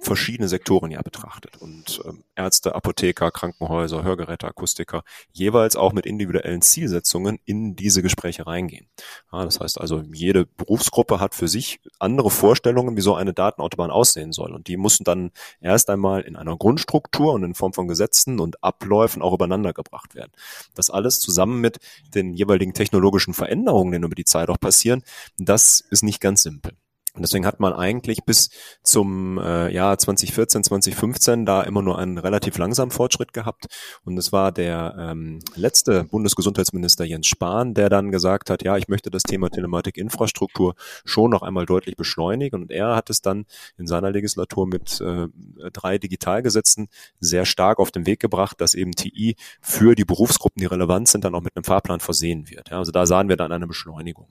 verschiedene 0.00 0.48
Sektoren 0.48 0.90
ja 0.90 1.02
betrachtet 1.02 1.56
und 1.58 2.00
ähm, 2.04 2.24
Ärzte, 2.34 2.74
Apotheker, 2.74 3.30
Krankenhäuser, 3.30 4.02
Hörgeräte, 4.02 4.46
Akustiker 4.46 5.02
jeweils 5.32 5.76
auch 5.76 5.92
mit 5.92 6.06
individuellen 6.06 6.62
Zielsetzungen 6.62 7.38
in 7.44 7.76
diese 7.76 8.02
Gespräche 8.02 8.46
reingehen. 8.46 8.86
Ja, 9.32 9.44
das 9.44 9.60
heißt 9.60 9.80
also, 9.80 10.02
jede 10.12 10.46
Berufsgruppe 10.46 11.20
hat 11.20 11.34
für 11.34 11.48
sich 11.48 11.80
andere 11.98 12.30
Vorstellungen, 12.30 12.96
wie 12.96 13.00
so 13.00 13.14
eine 13.14 13.32
Datenautobahn 13.32 13.90
aussehen 13.90 14.32
soll 14.32 14.52
und 14.54 14.68
die 14.68 14.76
müssen 14.76 15.04
dann 15.04 15.30
erst 15.60 15.90
einmal 15.90 16.22
in 16.22 16.36
einer 16.36 16.56
Grundstruktur 16.56 17.32
und 17.32 17.44
in 17.44 17.54
Form 17.54 17.72
von 17.72 17.88
Gesetzen 17.88 18.40
und 18.40 18.62
Abläufen 18.62 19.22
auch 19.22 19.34
übereinander 19.34 19.72
gebracht 19.72 20.14
werden. 20.14 20.32
Das 20.74 20.90
alles 20.90 21.20
zusammen 21.20 21.60
mit 21.60 21.78
den 22.14 22.34
jeweiligen 22.34 22.74
technologischen 22.74 23.34
Veränderungen, 23.34 23.92
die 23.92 24.06
über 24.06 24.14
die 24.14 24.24
Zeit 24.24 24.48
auch 24.48 24.60
passieren, 24.60 25.02
das 25.38 25.80
ist 25.80 26.02
nicht 26.02 26.20
ganz 26.20 26.42
simpel. 26.42 26.72
Und 27.16 27.22
deswegen 27.22 27.46
hat 27.46 27.60
man 27.60 27.72
eigentlich 27.72 28.24
bis 28.24 28.50
zum 28.82 29.38
äh, 29.38 29.72
Jahr 29.72 29.98
2014, 29.98 30.64
2015 30.64 31.46
da 31.46 31.62
immer 31.62 31.82
nur 31.82 31.98
einen 31.98 32.18
relativ 32.18 32.58
langsamen 32.58 32.90
Fortschritt 32.90 33.32
gehabt. 33.32 33.66
Und 34.04 34.18
es 34.18 34.32
war 34.32 34.52
der 34.52 34.94
ähm, 34.98 35.40
letzte 35.54 36.04
Bundesgesundheitsminister 36.04 37.04
Jens 37.04 37.26
Spahn, 37.26 37.74
der 37.74 37.88
dann 37.88 38.12
gesagt 38.12 38.50
hat, 38.50 38.62
ja, 38.62 38.76
ich 38.76 38.88
möchte 38.88 39.10
das 39.10 39.22
Thema 39.22 39.48
Telematikinfrastruktur 39.48 40.74
schon 41.04 41.30
noch 41.30 41.42
einmal 41.42 41.64
deutlich 41.64 41.96
beschleunigen. 41.96 42.62
Und 42.62 42.70
er 42.70 42.94
hat 42.94 43.08
es 43.08 43.22
dann 43.22 43.46
in 43.78 43.86
seiner 43.86 44.10
Legislatur 44.10 44.66
mit 44.66 45.00
äh, 45.00 45.28
drei 45.72 45.98
Digitalgesetzen 45.98 46.88
sehr 47.18 47.46
stark 47.46 47.78
auf 47.78 47.90
den 47.90 48.06
Weg 48.06 48.20
gebracht, 48.20 48.60
dass 48.60 48.74
eben 48.74 48.92
TI 48.92 49.36
für 49.60 49.94
die 49.94 50.04
Berufsgruppen, 50.04 50.60
die 50.60 50.66
relevant 50.66 51.08
sind, 51.08 51.24
dann 51.24 51.34
auch 51.34 51.40
mit 51.40 51.56
einem 51.56 51.64
Fahrplan 51.64 52.00
versehen 52.00 52.50
wird. 52.50 52.70
Ja, 52.70 52.78
also 52.78 52.92
da 52.92 53.06
sahen 53.06 53.28
wir 53.28 53.36
dann 53.36 53.52
eine 53.52 53.66
Beschleunigung. 53.66 54.28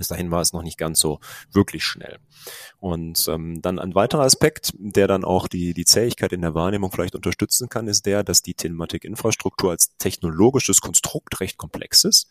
Bis 0.00 0.08
dahin 0.08 0.30
war 0.30 0.40
es 0.40 0.54
noch 0.54 0.62
nicht 0.62 0.78
ganz 0.78 0.98
so 0.98 1.20
wirklich 1.52 1.84
schnell. 1.84 2.16
Und 2.78 3.28
ähm, 3.28 3.60
dann 3.60 3.78
ein 3.78 3.94
weiterer 3.94 4.22
Aspekt, 4.22 4.72
der 4.78 5.06
dann 5.06 5.24
auch 5.24 5.46
die, 5.46 5.74
die 5.74 5.84
Zähigkeit 5.84 6.32
in 6.32 6.40
der 6.40 6.54
Wahrnehmung 6.54 6.90
vielleicht 6.90 7.14
unterstützen 7.14 7.68
kann, 7.68 7.86
ist 7.86 8.06
der, 8.06 8.24
dass 8.24 8.40
die 8.40 8.54
Telematikinfrastruktur 8.54 9.72
als 9.72 9.94
technologisches 9.98 10.80
Konstrukt 10.80 11.38
recht 11.40 11.58
komplex 11.58 12.04
ist 12.04 12.28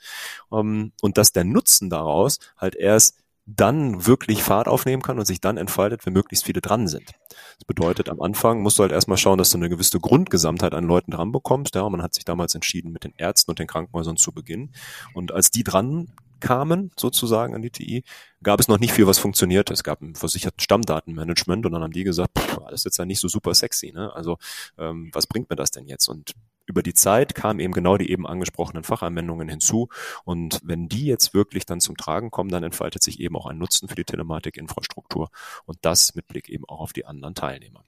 ähm, 0.52 0.94
und 1.04 1.20
dass 1.20 1.32
der 1.32 1.44
Nutzen 1.44 1.92
daraus 1.92 2.40
halt 2.58 2.74
erst 2.74 3.20
dann 3.46 4.08
wirklich 4.08 4.42
Fahrt 4.42 4.68
aufnehmen 4.68 5.04
kann 5.04 5.20
und 5.20 5.26
sich 5.26 5.42
dann 5.42 5.58
entfaltet, 5.58 6.06
wenn 6.06 6.14
möglichst 6.14 6.46
viele 6.46 6.62
dran 6.62 6.88
sind. 6.88 7.12
Das 7.30 7.66
bedeutet, 7.66 8.10
am 8.10 8.22
Anfang 8.22 8.62
musst 8.62 8.78
du 8.80 8.84
halt 8.84 8.92
erstmal 8.92 9.18
schauen, 9.18 9.38
dass 9.38 9.52
du 9.52 9.58
eine 9.58 9.70
gewisse 9.70 10.00
Grundgesamtheit 10.00 10.74
an 10.74 10.86
Leuten 10.86 11.12
dran 11.12 11.32
bekommst. 11.32 11.76
Ja, 11.76 11.88
man 11.88 12.02
hat 12.02 12.14
sich 12.16 12.26
damals 12.26 12.56
entschieden, 12.56 12.92
mit 12.92 13.04
den 13.04 13.14
Ärzten 13.18 13.52
und 13.52 13.60
den 13.60 13.68
Krankenhäusern 13.68 14.18
zu 14.18 14.32
beginnen. 14.32 14.72
Und 15.14 15.32
als 15.32 15.52
die 15.52 15.64
dran 15.64 16.12
kamen, 16.40 16.92
sozusagen 16.98 17.56
an 17.56 17.62
die 17.62 17.70
TI, 17.70 18.04
gab 18.44 18.60
es 18.60 18.68
noch 18.68 18.80
nicht 18.80 18.94
viel, 18.94 19.08
was 19.08 19.20
funktionierte. 19.20 19.74
Es 19.74 19.84
gab 19.84 20.02
ein 20.02 20.16
versicherten 20.16 20.60
Stammdatenmanagement 20.60 21.66
und 21.66 21.72
dann 21.72 21.84
haben 21.84 21.94
die 21.94 22.04
gesagt, 22.04 22.38
pff, 22.38 22.60
das 22.66 22.82
ist 22.82 22.86
jetzt 22.86 22.98
ja 22.98 23.06
nicht 23.06 23.20
so 23.20 23.28
super 23.28 23.54
sexy, 23.54 23.92
ne? 23.92 24.14
Also 24.14 24.38
ähm, 24.78 25.10
was 25.14 25.28
bringt 25.28 25.50
mir 25.50 25.56
das 25.56 25.72
denn 25.72 25.88
jetzt? 25.88 26.08
Und 26.08 26.34
über 26.70 26.84
die 26.84 26.94
Zeit 26.94 27.34
kamen 27.34 27.60
eben 27.60 27.74
genau 27.74 27.98
die 27.98 28.12
eben 28.12 28.28
angesprochenen 28.28 28.84
Fachanwendungen 28.84 29.50
hinzu. 29.50 29.90
Und 30.24 30.60
wenn 30.64 30.88
die 30.88 31.06
jetzt 31.06 31.34
wirklich 31.34 31.66
dann 31.66 31.80
zum 31.80 31.98
Tragen 31.98 32.30
kommen, 32.30 32.52
dann 32.52 32.64
entfaltet 32.64 33.02
sich 33.02 33.20
eben 33.20 33.36
auch 33.36 33.48
ein 33.48 33.58
Nutzen 33.58 33.90
für 33.90 33.96
die 33.96 34.04
Telematikinfrastruktur 34.04 35.32
und 35.66 35.80
das 35.82 36.14
mit 36.14 36.28
Blick 36.28 36.48
eben 36.48 36.66
auch 36.66 36.80
auf 36.80 36.94
die 36.94 37.06
anderen 37.06 37.34
Teilnehmer. 37.34 37.84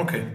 Okay. 0.00 0.26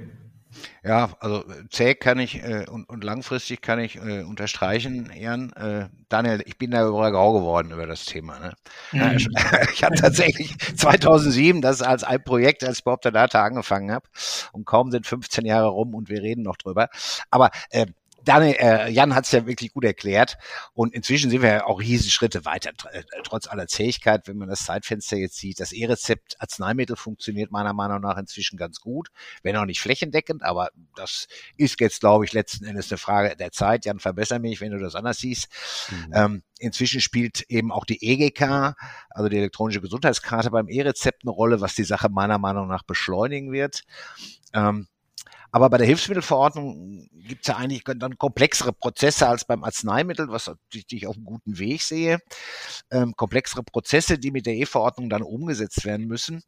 Ja, 0.83 1.11
also 1.19 1.43
zäh 1.69 1.95
kann 1.95 2.19
ich 2.19 2.43
äh, 2.43 2.65
und, 2.69 2.89
und 2.89 3.03
langfristig 3.03 3.61
kann 3.61 3.79
ich 3.79 3.95
äh, 3.97 4.23
unterstreichen, 4.23 5.11
Jan. 5.15 5.51
Äh, 5.53 5.89
Daniel, 6.09 6.41
ich 6.45 6.57
bin 6.57 6.71
da 6.71 6.87
überall 6.87 7.11
grau 7.11 7.33
geworden 7.33 7.71
über 7.71 7.85
das 7.85 8.05
Thema. 8.05 8.39
Ne? 8.39 8.53
Mhm. 8.91 8.99
Ich, 9.19 9.27
ich 9.73 9.83
habe 9.83 9.95
tatsächlich 9.95 10.57
2007 10.77 11.61
das 11.61 11.81
als 11.81 12.03
ein 12.03 12.23
Projekt, 12.23 12.63
als 12.63 12.79
ich 12.79 12.83
bei 12.83 12.95
Data 13.11 13.43
angefangen 13.43 13.91
habe 13.91 14.07
und 14.51 14.65
kaum 14.65 14.91
sind 14.91 15.05
15 15.05 15.45
Jahre 15.45 15.67
rum 15.67 15.93
und 15.95 16.09
wir 16.09 16.21
reden 16.21 16.43
noch 16.43 16.57
drüber. 16.57 16.89
Aber 17.29 17.51
äh, 17.71 17.85
Daniel, 18.23 18.55
äh, 18.59 18.89
Jan 18.89 19.15
hat 19.15 19.25
es 19.25 19.31
ja 19.31 19.45
wirklich 19.45 19.73
gut 19.73 19.83
erklärt. 19.83 20.37
Und 20.73 20.93
inzwischen 20.93 21.29
sind 21.29 21.41
wir 21.41 21.49
ja 21.49 21.65
auch 21.65 21.79
riesige 21.79 22.11
Schritte 22.11 22.45
weiter, 22.45 22.71
äh, 22.91 23.03
trotz 23.23 23.47
aller 23.47 23.67
Zähigkeit, 23.67 24.27
wenn 24.27 24.37
man 24.37 24.49
das 24.49 24.65
Zeitfenster 24.65 25.17
jetzt 25.17 25.37
sieht. 25.37 25.59
Das 25.59 25.71
E-Rezept 25.71 26.35
Arzneimittel 26.39 26.95
funktioniert 26.95 27.51
meiner 27.51 27.73
Meinung 27.73 28.01
nach 28.01 28.17
inzwischen 28.17 28.57
ganz 28.57 28.79
gut, 28.79 29.09
wenn 29.43 29.55
auch 29.55 29.65
nicht 29.65 29.81
flächendeckend, 29.81 30.43
aber 30.43 30.69
das 30.95 31.27
ist 31.57 31.79
jetzt, 31.79 31.99
glaube 32.01 32.25
ich, 32.25 32.33
letzten 32.33 32.65
Endes 32.65 32.91
eine 32.91 32.97
Frage 32.97 33.35
der 33.35 33.51
Zeit. 33.51 33.85
Jan, 33.85 33.99
verbessere 33.99 34.39
mich, 34.39 34.61
wenn 34.61 34.71
du 34.71 34.79
das 34.79 34.95
anders 34.95 35.17
siehst. 35.17 35.47
Mhm. 35.89 36.13
Ähm, 36.13 36.43
inzwischen 36.59 37.01
spielt 37.01 37.41
eben 37.49 37.71
auch 37.71 37.85
die 37.85 38.03
EGK, 38.03 38.75
also 39.09 39.29
die 39.29 39.37
elektronische 39.37 39.81
Gesundheitskarte 39.81 40.51
beim 40.51 40.67
E-Rezept 40.67 41.23
eine 41.23 41.31
Rolle, 41.31 41.61
was 41.61 41.75
die 41.75 41.83
Sache 41.83 42.09
meiner 42.09 42.37
Meinung 42.37 42.67
nach 42.67 42.83
beschleunigen 42.83 43.51
wird. 43.51 43.83
Ähm, 44.53 44.87
aber 45.51 45.69
bei 45.69 45.77
der 45.77 45.87
Hilfsmittelverordnung 45.87 47.09
gibt 47.13 47.41
es 47.41 47.47
ja 47.47 47.57
eigentlich 47.57 47.83
dann 47.83 48.17
komplexere 48.17 48.73
Prozesse 48.73 49.27
als 49.27 49.45
beim 49.45 49.63
Arzneimittel, 49.63 50.29
was 50.29 50.51
ich 50.71 51.07
auf 51.07 51.15
einem 51.15 51.25
guten 51.25 51.57
Weg 51.57 51.81
sehe. 51.81 52.19
Ähm, 52.91 53.15
komplexere 53.15 53.63
Prozesse, 53.63 54.19
die 54.19 54.31
mit 54.31 54.45
der 54.45 54.55
E-Verordnung 54.55 55.09
dann 55.09 55.21
umgesetzt 55.21 55.85
werden 55.85 56.07
müssen. 56.07 56.43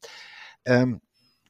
Ähm, 0.65 1.01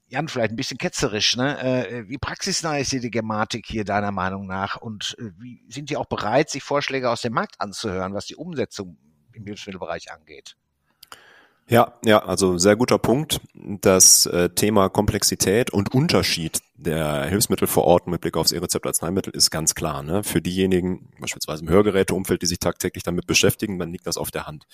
Jan, 0.07 0.27
vielleicht 0.27 0.51
ein 0.51 0.57
bisschen 0.57 0.77
ketzerisch, 0.77 1.37
ne? 1.37 1.57
Äh, 1.61 2.09
wie 2.09 2.17
praxisnah 2.17 2.77
ist 2.77 2.91
die 2.91 3.09
Gematik 3.09 3.65
hier 3.65 3.85
deiner 3.85 4.11
Meinung 4.11 4.45
nach? 4.45 4.75
Und 4.75 5.15
äh, 5.19 5.31
wie 5.39 5.63
sind 5.69 5.89
die 5.89 5.95
auch 5.95 6.07
bereit, 6.07 6.49
sich 6.49 6.63
Vorschläge 6.63 7.09
aus 7.09 7.21
dem 7.21 7.31
Markt 7.33 7.55
anzuhören, 7.59 8.13
was 8.13 8.25
die 8.25 8.35
Umsetzung 8.35 8.97
im 9.31 9.45
Hilfsmittelbereich 9.45 10.11
angeht? 10.11 10.57
Ja, 11.71 11.93
ja, 12.03 12.19
also 12.25 12.57
sehr 12.57 12.75
guter 12.75 12.99
Punkt. 12.99 13.39
Das 13.53 14.25
äh, 14.25 14.49
Thema 14.49 14.89
Komplexität 14.89 15.71
und 15.71 15.93
Unterschied 15.93 16.59
der 16.75 17.23
Hilfsmittelverordnung 17.27 18.11
mit 18.11 18.19
Blick 18.19 18.35
aufs 18.35 18.51
E-Rezept 18.51 18.85
Arzneimittel 18.85 19.33
ist 19.33 19.51
ganz 19.51 19.73
klar. 19.73 20.03
Ne? 20.03 20.21
Für 20.25 20.41
diejenigen, 20.41 21.07
beispielsweise 21.21 21.63
im 21.63 21.69
Hörgeräteumfeld, 21.69 22.41
die 22.41 22.47
sich 22.47 22.59
tagtäglich 22.59 23.03
damit 23.03 23.25
beschäftigen, 23.25 23.79
dann 23.79 23.93
liegt 23.93 24.05
das 24.05 24.17
auf 24.17 24.31
der 24.31 24.47
Hand. 24.47 24.65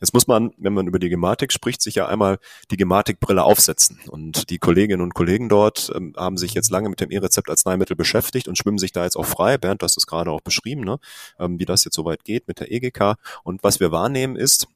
Jetzt 0.00 0.12
muss 0.12 0.26
man, 0.26 0.50
wenn 0.56 0.72
man 0.72 0.88
über 0.88 0.98
die 0.98 1.08
Gematik 1.08 1.52
spricht, 1.52 1.82
sich 1.82 1.94
ja 1.94 2.08
einmal 2.08 2.38
die 2.72 2.76
Gematikbrille 2.76 3.44
aufsetzen. 3.44 4.00
Und 4.08 4.50
die 4.50 4.58
Kolleginnen 4.58 5.02
und 5.02 5.14
Kollegen 5.14 5.48
dort 5.48 5.92
ähm, 5.94 6.14
haben 6.16 6.36
sich 6.36 6.54
jetzt 6.54 6.72
lange 6.72 6.88
mit 6.88 7.00
dem 7.00 7.12
E-Rezept 7.12 7.48
Arzneimittel 7.48 7.94
beschäftigt 7.94 8.48
und 8.48 8.58
schwimmen 8.58 8.78
sich 8.78 8.90
da 8.90 9.04
jetzt 9.04 9.16
auch 9.16 9.26
frei. 9.26 9.56
Bernd, 9.56 9.82
du 9.82 9.84
hast 9.84 9.96
es 9.96 10.08
gerade 10.08 10.32
auch 10.32 10.40
beschrieben, 10.40 10.80
ne? 10.80 10.98
ähm, 11.38 11.60
wie 11.60 11.64
das 11.64 11.84
jetzt 11.84 11.94
soweit 11.94 12.24
geht 12.24 12.48
mit 12.48 12.58
der 12.58 12.72
EGK. 12.72 13.14
Und 13.44 13.62
was 13.62 13.78
wir 13.78 13.92
wahrnehmen 13.92 14.34
ist, 14.34 14.66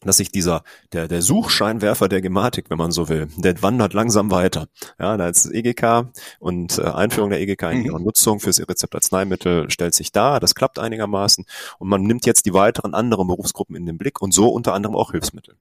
dass 0.00 0.16
sich 0.16 0.30
dieser, 0.30 0.62
der, 0.92 1.08
der 1.08 1.22
Suchscheinwerfer 1.22 2.08
der 2.08 2.20
Gematik, 2.22 2.70
wenn 2.70 2.78
man 2.78 2.90
so 2.90 3.08
will, 3.08 3.28
der 3.36 3.60
wandert 3.62 3.92
langsam 3.92 4.30
weiter. 4.30 4.68
Ja, 4.98 5.16
da 5.16 5.28
ist 5.28 5.46
EGK 5.46 6.10
und 6.38 6.78
äh, 6.78 6.82
Einführung 6.82 7.30
der 7.30 7.40
EGK 7.40 7.62
in 7.64 7.82
mhm. 7.82 8.04
Nutzung 8.04 8.40
fürs 8.40 8.58
E-Rezept 8.58 8.94
Arzneimittel 8.94 9.70
stellt 9.70 9.94
sich 9.94 10.12
da. 10.12 10.40
Das 10.40 10.54
klappt 10.54 10.78
einigermaßen. 10.78 11.44
Und 11.78 11.88
man 11.88 12.02
nimmt 12.02 12.26
jetzt 12.26 12.46
die 12.46 12.54
weiteren 12.54 12.94
anderen 12.94 13.26
Berufsgruppen 13.26 13.76
in 13.76 13.86
den 13.86 13.98
Blick 13.98 14.22
und 14.22 14.32
so 14.32 14.48
unter 14.48 14.74
anderem 14.74 14.96
auch 14.96 15.12
Hilfsmittel. 15.12 15.56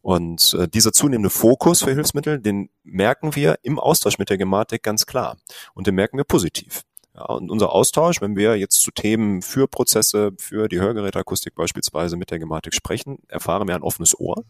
Und 0.00 0.54
äh, 0.58 0.68
dieser 0.68 0.92
zunehmende 0.92 1.30
Fokus 1.30 1.82
für 1.82 1.92
Hilfsmittel, 1.92 2.38
den 2.38 2.70
merken 2.84 3.34
wir 3.34 3.58
im 3.62 3.78
Austausch 3.78 4.18
mit 4.18 4.30
der 4.30 4.38
Gematik 4.38 4.82
ganz 4.84 5.04
klar. 5.06 5.36
Und 5.74 5.86
den 5.86 5.96
merken 5.96 6.16
wir 6.16 6.24
positiv. 6.24 6.84
Ja, 7.16 7.24
und 7.24 7.50
unser 7.50 7.72
Austausch, 7.72 8.20
wenn 8.20 8.36
wir 8.36 8.56
jetzt 8.56 8.82
zu 8.82 8.90
Themen 8.90 9.40
für 9.40 9.66
Prozesse, 9.66 10.32
für 10.38 10.68
die 10.68 10.80
Hörgeräteakustik 10.80 11.54
beispielsweise 11.54 12.18
mit 12.18 12.30
der 12.30 12.38
Gematik 12.38 12.74
sprechen, 12.74 13.20
erfahren 13.28 13.66
wir 13.66 13.74
ein 13.74 13.82
offenes 13.82 14.18
Ohr 14.20 14.44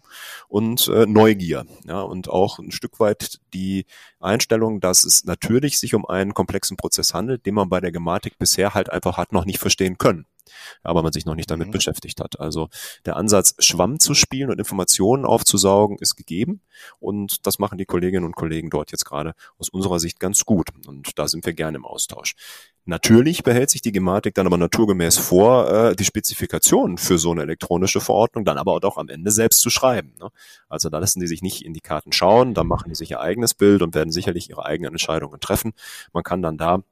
und 0.48 0.88
äh, 0.88 1.06
Neugier. 1.06 1.64
Ja, 1.86 2.00
und 2.00 2.28
auch 2.28 2.58
ein 2.58 2.72
Stück 2.72 2.98
weit 2.98 3.38
die 3.54 3.86
Einstellung, 4.18 4.80
dass 4.80 5.04
es 5.04 5.24
natürlich 5.24 5.78
sich 5.78 5.94
um 5.94 6.06
einen 6.06 6.34
komplexen 6.34 6.76
Prozess 6.76 7.14
handelt, 7.14 7.46
den 7.46 7.54
man 7.54 7.68
bei 7.68 7.80
der 7.80 7.92
Gematik 7.92 8.36
bisher 8.36 8.74
halt 8.74 8.90
einfach 8.90 9.16
hat 9.16 9.32
noch 9.32 9.44
nicht 9.44 9.60
verstehen 9.60 9.96
können 9.96 10.26
aber 10.82 11.02
man 11.02 11.12
sich 11.12 11.26
noch 11.26 11.34
nicht 11.34 11.50
damit 11.50 11.68
mhm. 11.68 11.72
beschäftigt 11.72 12.20
hat. 12.20 12.40
Also 12.40 12.68
der 13.04 13.16
Ansatz, 13.16 13.54
Schwamm 13.58 13.98
zu 13.98 14.14
spielen 14.14 14.50
und 14.50 14.58
Informationen 14.58 15.24
aufzusaugen, 15.24 15.98
ist 16.00 16.16
gegeben 16.16 16.60
und 16.98 17.46
das 17.46 17.58
machen 17.58 17.78
die 17.78 17.86
Kolleginnen 17.86 18.24
und 18.24 18.36
Kollegen 18.36 18.70
dort 18.70 18.92
jetzt 18.92 19.04
gerade 19.04 19.34
aus 19.58 19.68
unserer 19.68 19.98
Sicht 19.98 20.20
ganz 20.20 20.44
gut 20.44 20.68
und 20.86 21.18
da 21.18 21.28
sind 21.28 21.46
wir 21.46 21.52
gerne 21.52 21.76
im 21.76 21.84
Austausch. 21.84 22.34
Natürlich 22.88 23.42
behält 23.42 23.68
sich 23.70 23.82
die 23.82 23.90
Gematik 23.90 24.34
dann 24.34 24.46
aber 24.46 24.58
naturgemäß 24.58 25.18
vor, 25.18 25.68
äh, 25.68 25.96
die 25.96 26.04
Spezifikationen 26.04 26.98
für 26.98 27.18
so 27.18 27.32
eine 27.32 27.42
elektronische 27.42 28.00
Verordnung 28.00 28.44
dann 28.44 28.58
aber 28.58 28.78
auch 28.84 28.96
am 28.96 29.08
Ende 29.08 29.32
selbst 29.32 29.60
zu 29.60 29.70
schreiben. 29.70 30.14
Ne? 30.20 30.28
Also 30.68 30.88
da 30.88 31.00
lassen 31.00 31.18
die 31.18 31.26
sich 31.26 31.42
nicht 31.42 31.64
in 31.64 31.72
die 31.72 31.80
Karten 31.80 32.12
schauen, 32.12 32.54
da 32.54 32.62
machen 32.62 32.88
die 32.88 32.94
sich 32.94 33.10
ihr 33.10 33.20
eigenes 33.20 33.54
Bild 33.54 33.82
und 33.82 33.96
werden 33.96 34.12
sicherlich 34.12 34.50
ihre 34.50 34.64
eigenen 34.64 34.92
Entscheidungen 34.92 35.40
treffen. 35.40 35.72
Man 36.12 36.22
kann 36.22 36.42
dann 36.42 36.58
da 36.58 36.84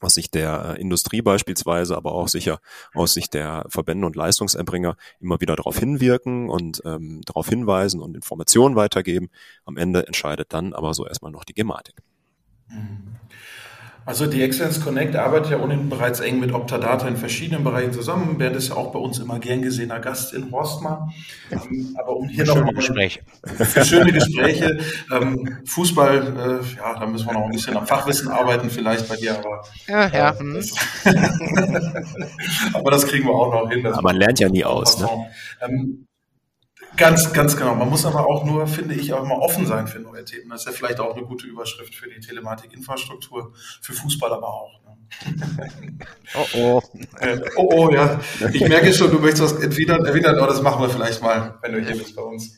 aus 0.00 0.14
Sicht 0.14 0.34
der 0.34 0.76
äh, 0.76 0.80
Industrie 0.80 1.22
beispielsweise, 1.22 1.96
aber 1.96 2.12
auch 2.12 2.28
sicher 2.28 2.60
aus 2.94 3.14
Sicht 3.14 3.34
der 3.34 3.64
Verbände 3.68 4.06
und 4.06 4.16
Leistungserbringer 4.16 4.96
immer 5.20 5.40
wieder 5.40 5.56
darauf 5.56 5.78
hinwirken 5.78 6.48
und 6.48 6.82
ähm, 6.84 7.20
darauf 7.26 7.48
hinweisen 7.48 8.00
und 8.00 8.14
Informationen 8.14 8.76
weitergeben. 8.76 9.30
Am 9.64 9.76
Ende 9.76 10.06
entscheidet 10.06 10.52
dann 10.52 10.72
aber 10.72 10.94
so 10.94 11.06
erstmal 11.06 11.32
noch 11.32 11.44
die 11.44 11.54
Gematik. 11.54 12.02
Mhm. 12.68 13.16
Also 14.06 14.26
die 14.26 14.42
Excellence 14.42 14.80
Connect 14.80 15.14
arbeitet 15.16 15.52
ja 15.52 15.60
ohnehin 15.60 15.88
bereits 15.88 16.20
eng 16.20 16.40
mit 16.40 16.52
Optadata 16.52 17.06
in 17.06 17.16
verschiedenen 17.16 17.64
Bereichen 17.64 17.92
zusammen. 17.92 18.38
Bernd 18.38 18.56
ist 18.56 18.68
ja 18.70 18.76
auch 18.76 18.92
bei 18.92 18.98
uns 18.98 19.18
immer 19.18 19.38
gern 19.38 19.62
gesehener 19.62 20.00
Gast 20.00 20.32
in 20.32 20.50
Horstmar. 20.50 21.12
Ähm, 21.50 21.96
aber 21.98 22.16
um 22.16 22.28
hier 22.28 22.44
noch 22.44 22.56
schöne 22.56 22.72
Gespräche. 22.72 23.20
Für 23.44 23.84
schöne 23.84 24.12
Gespräche. 24.12 24.78
Ähm, 25.12 25.58
Fußball, 25.64 26.60
äh, 26.62 26.76
ja, 26.76 26.98
da 26.98 27.06
müssen 27.06 27.26
wir 27.26 27.34
noch 27.34 27.44
ein 27.44 27.50
bisschen 27.50 27.76
am 27.76 27.86
Fachwissen 27.86 28.28
arbeiten 28.28 28.70
vielleicht 28.70 29.08
bei 29.08 29.16
dir, 29.16 29.38
aber 29.38 29.62
ja, 29.86 30.08
ja. 30.08 30.30
Äh, 30.30 30.38
hm. 30.38 30.54
das, 30.54 30.74
aber 32.74 32.90
das 32.90 33.06
kriegen 33.06 33.26
wir 33.26 33.34
auch 33.34 33.52
noch 33.52 33.70
hin. 33.70 33.86
Aber 33.86 34.02
man 34.02 34.16
lernt 34.16 34.40
ja 34.40 34.48
nie 34.48 34.64
aus. 34.64 34.98
Ne? 34.98 35.08
Ganz, 36.96 37.32
ganz 37.32 37.56
genau. 37.56 37.74
Man 37.74 37.88
muss 37.88 38.04
aber 38.04 38.26
auch 38.26 38.44
nur, 38.44 38.66
finde 38.66 38.94
ich, 38.94 39.12
auch 39.12 39.24
mal 39.24 39.38
offen 39.38 39.66
sein 39.66 39.86
für 39.86 40.00
neue 40.00 40.24
Themen. 40.24 40.50
Das 40.50 40.60
ist 40.60 40.66
ja 40.66 40.72
vielleicht 40.72 41.00
auch 41.00 41.16
eine 41.16 41.24
gute 41.24 41.46
Überschrift 41.46 41.94
für 41.94 42.08
die 42.08 42.20
Telematikinfrastruktur, 42.20 43.52
für 43.80 43.92
Fußball 43.92 44.32
aber 44.32 44.48
auch. 44.48 44.80
Ne? 44.84 44.90
Oh 46.34 46.46
oh. 46.54 46.82
Äh, 47.18 47.40
oh 47.56 47.68
oh, 47.72 47.90
ja. 47.90 48.20
Ich 48.52 48.60
merke 48.60 48.92
schon, 48.92 49.10
du 49.10 49.18
möchtest 49.18 49.42
was 49.42 49.52
erwidern, 49.60 50.04
erwidern, 50.04 50.36
aber 50.36 50.46
das 50.46 50.62
machen 50.62 50.80
wir 50.80 50.88
vielleicht 50.88 51.20
mal, 51.20 51.58
wenn 51.62 51.72
du 51.72 51.80
hier 51.80 51.96
bist 51.96 52.14
bei 52.14 52.22
uns. 52.22 52.56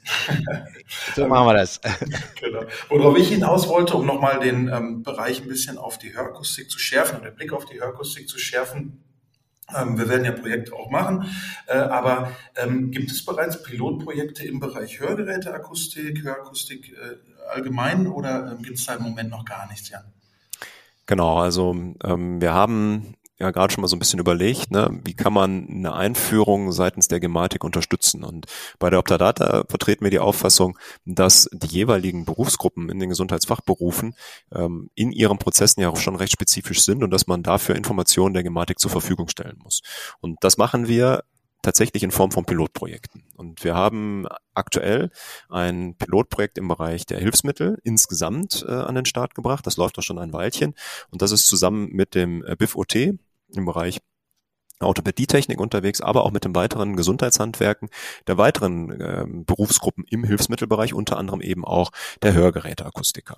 So 1.16 1.26
machen 1.26 1.46
wir 1.46 1.54
das. 1.54 1.80
Genau. 2.40 2.64
Worauf 2.90 3.16
ich 3.16 3.28
hinaus 3.28 3.68
wollte, 3.68 3.94
um 3.94 4.04
nochmal 4.04 4.40
den 4.40 4.68
ähm, 4.68 5.02
Bereich 5.02 5.40
ein 5.40 5.48
bisschen 5.48 5.78
auf 5.78 5.96
die 5.96 6.14
Hörakustik 6.14 6.70
zu 6.70 6.78
schärfen 6.78 7.18
und 7.18 7.24
den 7.24 7.34
Blick 7.34 7.52
auf 7.52 7.64
die 7.64 7.80
Hörakustik 7.80 8.28
zu 8.28 8.38
schärfen, 8.38 9.02
wir 9.72 10.08
werden 10.08 10.24
ja 10.24 10.32
Projekte 10.32 10.74
auch 10.74 10.90
machen, 10.90 11.26
äh, 11.66 11.76
aber 11.76 12.32
ähm, 12.56 12.90
gibt 12.90 13.10
es 13.10 13.24
bereits 13.24 13.62
Pilotprojekte 13.62 14.44
im 14.44 14.60
Bereich 14.60 15.00
Hörgeräteakustik, 15.00 16.22
Hörakustik 16.22 16.92
äh, 16.92 17.50
allgemein 17.54 18.06
oder 18.06 18.52
ähm, 18.52 18.62
gibt 18.62 18.78
es 18.78 18.86
da 18.86 18.94
im 18.94 19.02
Moment 19.02 19.30
noch 19.30 19.44
gar 19.44 19.68
nichts, 19.68 19.88
Jan? 19.88 20.04
Genau, 21.06 21.38
also 21.38 21.74
wir 21.74 22.54
haben 22.54 23.16
ja 23.42 23.50
gerade 23.50 23.72
schon 23.72 23.82
mal 23.82 23.88
so 23.88 23.96
ein 23.96 23.98
bisschen 23.98 24.20
überlegt, 24.20 24.70
ne, 24.70 25.00
wie 25.04 25.14
kann 25.14 25.32
man 25.32 25.68
eine 25.68 25.94
Einführung 25.94 26.72
seitens 26.72 27.08
der 27.08 27.20
Gematik 27.20 27.64
unterstützen. 27.64 28.24
Und 28.24 28.46
bei 28.78 28.88
der 28.88 28.98
Optadata 28.98 29.64
vertreten 29.68 30.04
wir 30.04 30.10
die 30.10 30.18
Auffassung, 30.18 30.78
dass 31.04 31.48
die 31.52 31.66
jeweiligen 31.66 32.24
Berufsgruppen 32.24 32.88
in 32.88 32.98
den 32.98 33.10
Gesundheitsfachberufen 33.10 34.14
ähm, 34.52 34.90
in 34.94 35.12
ihren 35.12 35.38
Prozessen 35.38 35.80
ja 35.80 35.90
auch 35.90 35.98
schon 35.98 36.16
recht 36.16 36.32
spezifisch 36.32 36.82
sind 36.82 37.02
und 37.02 37.10
dass 37.10 37.26
man 37.26 37.42
dafür 37.42 37.74
Informationen 37.74 38.34
der 38.34 38.42
Gematik 38.42 38.78
zur 38.78 38.90
Verfügung 38.90 39.28
stellen 39.28 39.58
muss. 39.62 39.82
Und 40.20 40.38
das 40.42 40.56
machen 40.56 40.88
wir 40.88 41.24
tatsächlich 41.62 42.02
in 42.02 42.10
Form 42.10 42.32
von 42.32 42.44
Pilotprojekten. 42.44 43.24
Und 43.36 43.64
wir 43.64 43.74
haben 43.74 44.26
aktuell 44.52 45.10
ein 45.48 45.94
Pilotprojekt 45.96 46.58
im 46.58 46.68
Bereich 46.68 47.06
der 47.06 47.20
Hilfsmittel 47.20 47.78
insgesamt 47.84 48.64
äh, 48.68 48.72
an 48.72 48.96
den 48.96 49.06
Start 49.06 49.34
gebracht. 49.34 49.66
Das 49.66 49.76
läuft 49.76 49.96
doch 49.96 50.02
schon 50.02 50.18
ein 50.18 50.32
Weilchen. 50.32 50.74
Und 51.10 51.22
das 51.22 51.30
ist 51.30 51.46
zusammen 51.46 51.88
mit 51.92 52.14
dem 52.14 52.44
äh, 52.44 52.56
BIF-OT 52.56 53.14
im 53.54 53.64
Bereich 53.64 54.00
Orthopädietechnik 54.82 55.60
unterwegs, 55.60 56.00
aber 56.00 56.24
auch 56.24 56.30
mit 56.30 56.44
den 56.44 56.54
weiteren 56.54 56.96
Gesundheitshandwerken 56.96 57.88
der 58.26 58.38
weiteren 58.38 59.00
äh, 59.00 59.24
Berufsgruppen 59.26 60.04
im 60.10 60.24
Hilfsmittelbereich, 60.24 60.94
unter 60.94 61.18
anderem 61.18 61.40
eben 61.40 61.64
auch 61.64 61.90
der 62.22 62.34
Hörgeräteakustiker. 62.34 63.36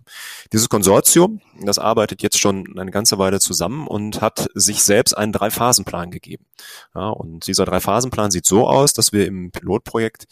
Dieses 0.53 0.69
Konsortium, 0.69 1.41
das 1.63 1.79
arbeitet 1.79 2.23
jetzt 2.23 2.41
schon 2.41 2.79
eine 2.79 2.91
ganze 2.91 3.19
Weile 3.19 3.41
zusammen 3.41 3.87
und 3.87 4.21
hat 4.21 4.49
sich 4.55 4.83
selbst 4.83 5.17
einen 5.17 5.33
Drei-Phasen-Plan 5.33 6.11
gegeben. 6.11 6.47
Ja, 6.95 7.11
und 7.11 7.47
dieser 7.47 7.65
Drei-Phasen-Plan 7.65 8.31
sieht 8.31 8.47
so 8.47 8.67
aus, 8.67 8.93
dass 8.93 9.13
wir 9.13 9.27
im 9.27 9.51
Pilotprojekt 9.51 10.27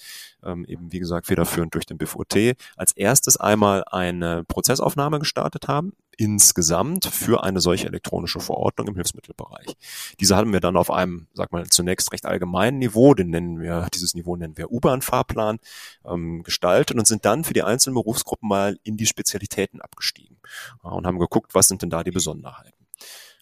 ähm, 0.44 0.64
eben 0.66 0.92
wie 0.92 0.98
gesagt 0.98 1.26
federführend 1.26 1.74
durch 1.74 1.86
den 1.86 1.98
BIFOT, 1.98 2.56
als 2.76 2.92
erstes 2.92 3.36
einmal 3.36 3.84
eine 3.90 4.44
Prozessaufnahme 4.44 5.18
gestartet 5.18 5.68
haben, 5.68 5.92
insgesamt 6.16 7.06
für 7.06 7.42
eine 7.42 7.60
solche 7.60 7.86
elektronische 7.86 8.40
Verordnung 8.40 8.88
im 8.88 8.94
Hilfsmittelbereich. 8.94 9.76
Diese 10.20 10.36
hatten 10.36 10.52
wir 10.52 10.60
dann 10.60 10.76
auf 10.76 10.90
einem, 10.90 11.26
sag 11.34 11.52
mal, 11.52 11.66
zunächst 11.66 12.12
recht 12.12 12.26
allgemeinen 12.26 12.78
Niveau, 12.78 13.14
den 13.14 13.30
nennen 13.30 13.60
wir, 13.60 13.88
dieses 13.94 14.14
Niveau 14.14 14.36
nennen 14.36 14.56
wir 14.56 14.70
U-Bahn-Fahrplan, 14.70 15.58
ähm, 16.04 16.42
gestaltet 16.42 16.98
und 16.98 17.06
sind 17.06 17.24
dann 17.24 17.44
für 17.44 17.54
die 17.54 17.62
einzelnen 17.62 17.94
Berufsgruppen 17.94 18.48
mal 18.48 18.78
in 18.82 18.96
die 18.96 19.06
Spezialitäten 19.06 19.80
abgestiegen 19.80 20.36
ja, 20.84 20.90
und 20.90 21.06
haben 21.06 21.18
geguckt, 21.18 21.54
was 21.54 21.68
sind 21.68 21.82
denn 21.82 21.90
da 21.90 22.04
die 22.04 22.10
Besonderheiten. 22.10 22.86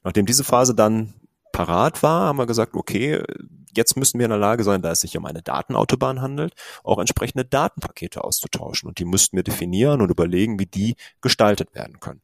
Nachdem 0.03 0.27
diese 0.27 0.45
Phase 0.45 0.75
dann 0.75 1.15
parat 1.53 2.03
war, 2.03 2.29
haben 2.29 2.39
wir 2.39 2.47
gesagt, 2.47 2.75
okay, 2.75 3.23
jetzt 3.77 3.97
müssen 3.97 4.19
wir 4.19 4.27
in 4.27 4.31
der 4.31 4.39
Lage 4.39 4.65
sein, 4.65 4.83
da 4.83 4.91
es 4.91 5.01
sich 5.01 5.17
um 5.17 5.25
eine 5.25 5.43
Datenautobahn 5.43 6.21
handelt, 6.21 6.55
auch 6.85 6.99
entsprechende 6.99 7.45
Datenpakete 7.45 8.25
auszutauschen. 8.25 8.89
Und 8.89 8.99
die 8.99 9.05
müssten 9.05 9.37
wir 9.37 9.45
definieren 9.45 10.01
und 10.01 10.11
überlegen, 10.11 10.59
wie 10.59 10.67
die 10.67 10.97
gestaltet 11.21 11.75
werden 11.75 12.01
können. 12.01 12.23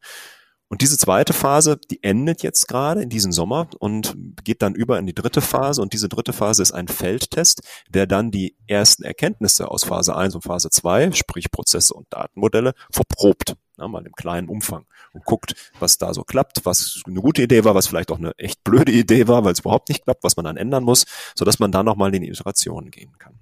Und 0.68 0.82
diese 0.82 0.98
zweite 0.98 1.32
Phase, 1.32 1.78
die 1.90 2.02
endet 2.02 2.42
jetzt 2.42 2.66
gerade 2.66 3.00
in 3.00 3.08
diesem 3.08 3.30
Sommer 3.30 3.68
und 3.78 4.16
geht 4.42 4.62
dann 4.62 4.74
über 4.74 4.98
in 4.98 5.06
die 5.06 5.14
dritte 5.14 5.40
Phase. 5.40 5.80
Und 5.80 5.92
diese 5.92 6.08
dritte 6.08 6.32
Phase 6.32 6.62
ist 6.62 6.72
ein 6.72 6.88
Feldtest, 6.88 7.62
der 7.88 8.08
dann 8.08 8.32
die 8.32 8.56
ersten 8.66 9.04
Erkenntnisse 9.04 9.70
aus 9.70 9.84
Phase 9.84 10.16
1 10.16 10.34
und 10.34 10.42
Phase 10.42 10.68
2, 10.70 11.12
sprich 11.12 11.52
Prozesse 11.52 11.94
und 11.94 12.06
Datenmodelle, 12.10 12.74
verprobt. 12.90 13.54
Na, 13.76 13.86
mal 13.86 14.06
im 14.06 14.14
kleinen 14.14 14.48
Umfang 14.48 14.86
und 15.12 15.24
guckt, 15.24 15.54
was 15.78 15.98
da 15.98 16.14
so 16.14 16.24
klappt, 16.24 16.64
was 16.64 17.02
eine 17.06 17.20
gute 17.20 17.42
Idee 17.42 17.64
war, 17.64 17.74
was 17.74 17.86
vielleicht 17.86 18.10
auch 18.10 18.18
eine 18.18 18.32
echt 18.38 18.64
blöde 18.64 18.90
Idee 18.90 19.28
war, 19.28 19.44
weil 19.44 19.52
es 19.52 19.60
überhaupt 19.60 19.90
nicht 19.90 20.04
klappt, 20.04 20.24
was 20.24 20.36
man 20.36 20.46
dann 20.46 20.56
ändern 20.56 20.82
muss, 20.82 21.04
sodass 21.36 21.58
man 21.58 21.72
da 21.72 21.82
nochmal 21.82 22.14
in 22.14 22.22
die 22.22 22.30
Iterationen 22.30 22.90
gehen 22.90 23.12
kann. 23.18 23.38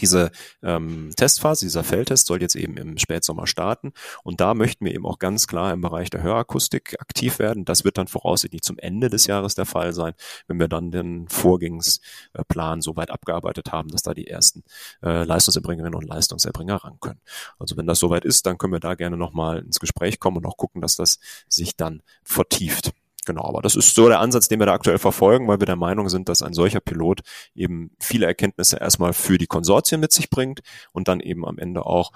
Diese 0.00 0.30
ähm, 0.62 1.10
Testphase, 1.16 1.66
dieser 1.66 1.84
Feldtest 1.84 2.26
soll 2.26 2.40
jetzt 2.40 2.56
eben 2.56 2.76
im 2.76 2.98
Spätsommer 2.98 3.46
starten 3.46 3.92
und 4.22 4.40
da 4.40 4.54
möchten 4.54 4.84
wir 4.84 4.94
eben 4.94 5.06
auch 5.06 5.18
ganz 5.18 5.46
klar 5.46 5.72
im 5.72 5.80
Bereich 5.80 6.10
der 6.10 6.22
Hörakustik 6.22 6.96
aktiv 7.00 7.38
werden. 7.38 7.64
Das 7.64 7.84
wird 7.84 7.98
dann 7.98 8.08
voraussichtlich 8.08 8.62
zum 8.62 8.78
Ende 8.78 9.10
des 9.10 9.26
Jahres 9.26 9.54
der 9.54 9.66
Fall 9.66 9.92
sein, 9.92 10.14
wenn 10.46 10.58
wir 10.58 10.68
dann 10.68 10.90
den 10.90 11.28
Vorgingsplan 11.28 12.80
so 12.80 12.96
weit 12.96 13.10
abgearbeitet 13.10 13.72
haben, 13.72 13.88
dass 13.88 14.02
da 14.02 14.14
die 14.14 14.26
ersten 14.26 14.64
äh, 15.02 15.24
Leistungserbringerinnen 15.24 15.94
und 15.94 16.06
Leistungserbringer 16.06 16.76
ran 16.76 16.98
können. 17.00 17.20
Also 17.58 17.76
wenn 17.76 17.86
das 17.86 17.98
soweit 17.98 18.24
ist, 18.24 18.46
dann 18.46 18.58
können 18.58 18.72
wir 18.72 18.80
da 18.80 18.94
gerne 18.94 19.16
nochmal 19.16 19.58
ins 19.58 19.80
Gespräch 19.80 20.20
kommen 20.20 20.38
und 20.38 20.46
auch 20.46 20.56
gucken, 20.56 20.80
dass 20.80 20.96
das 20.96 21.18
sich 21.48 21.76
dann 21.76 22.02
vertieft. 22.22 22.92
Genau, 23.30 23.44
aber 23.44 23.62
das 23.62 23.76
ist 23.76 23.94
so 23.94 24.08
der 24.08 24.18
Ansatz, 24.18 24.48
den 24.48 24.58
wir 24.58 24.66
da 24.66 24.72
aktuell 24.72 24.98
verfolgen, 24.98 25.46
weil 25.46 25.60
wir 25.60 25.66
der 25.66 25.76
Meinung 25.76 26.08
sind, 26.08 26.28
dass 26.28 26.42
ein 26.42 26.52
solcher 26.52 26.80
Pilot 26.80 27.20
eben 27.54 27.92
viele 28.00 28.26
Erkenntnisse 28.26 28.78
erstmal 28.78 29.12
für 29.12 29.38
die 29.38 29.46
Konsortien 29.46 30.00
mit 30.00 30.10
sich 30.10 30.30
bringt 30.30 30.62
und 30.90 31.06
dann 31.06 31.20
eben 31.20 31.46
am 31.46 31.56
Ende 31.56 31.86
auch 31.86 32.10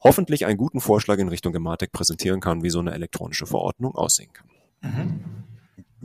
hoffentlich 0.00 0.46
einen 0.46 0.56
guten 0.56 0.80
Vorschlag 0.80 1.18
in 1.18 1.28
Richtung 1.28 1.52
Gematik 1.52 1.92
präsentieren 1.92 2.40
kann, 2.40 2.62
wie 2.62 2.70
so 2.70 2.78
eine 2.78 2.94
elektronische 2.94 3.44
Verordnung 3.44 3.94
aussehen 3.94 4.32
kann. 4.32 4.48
Mhm. 4.80 5.24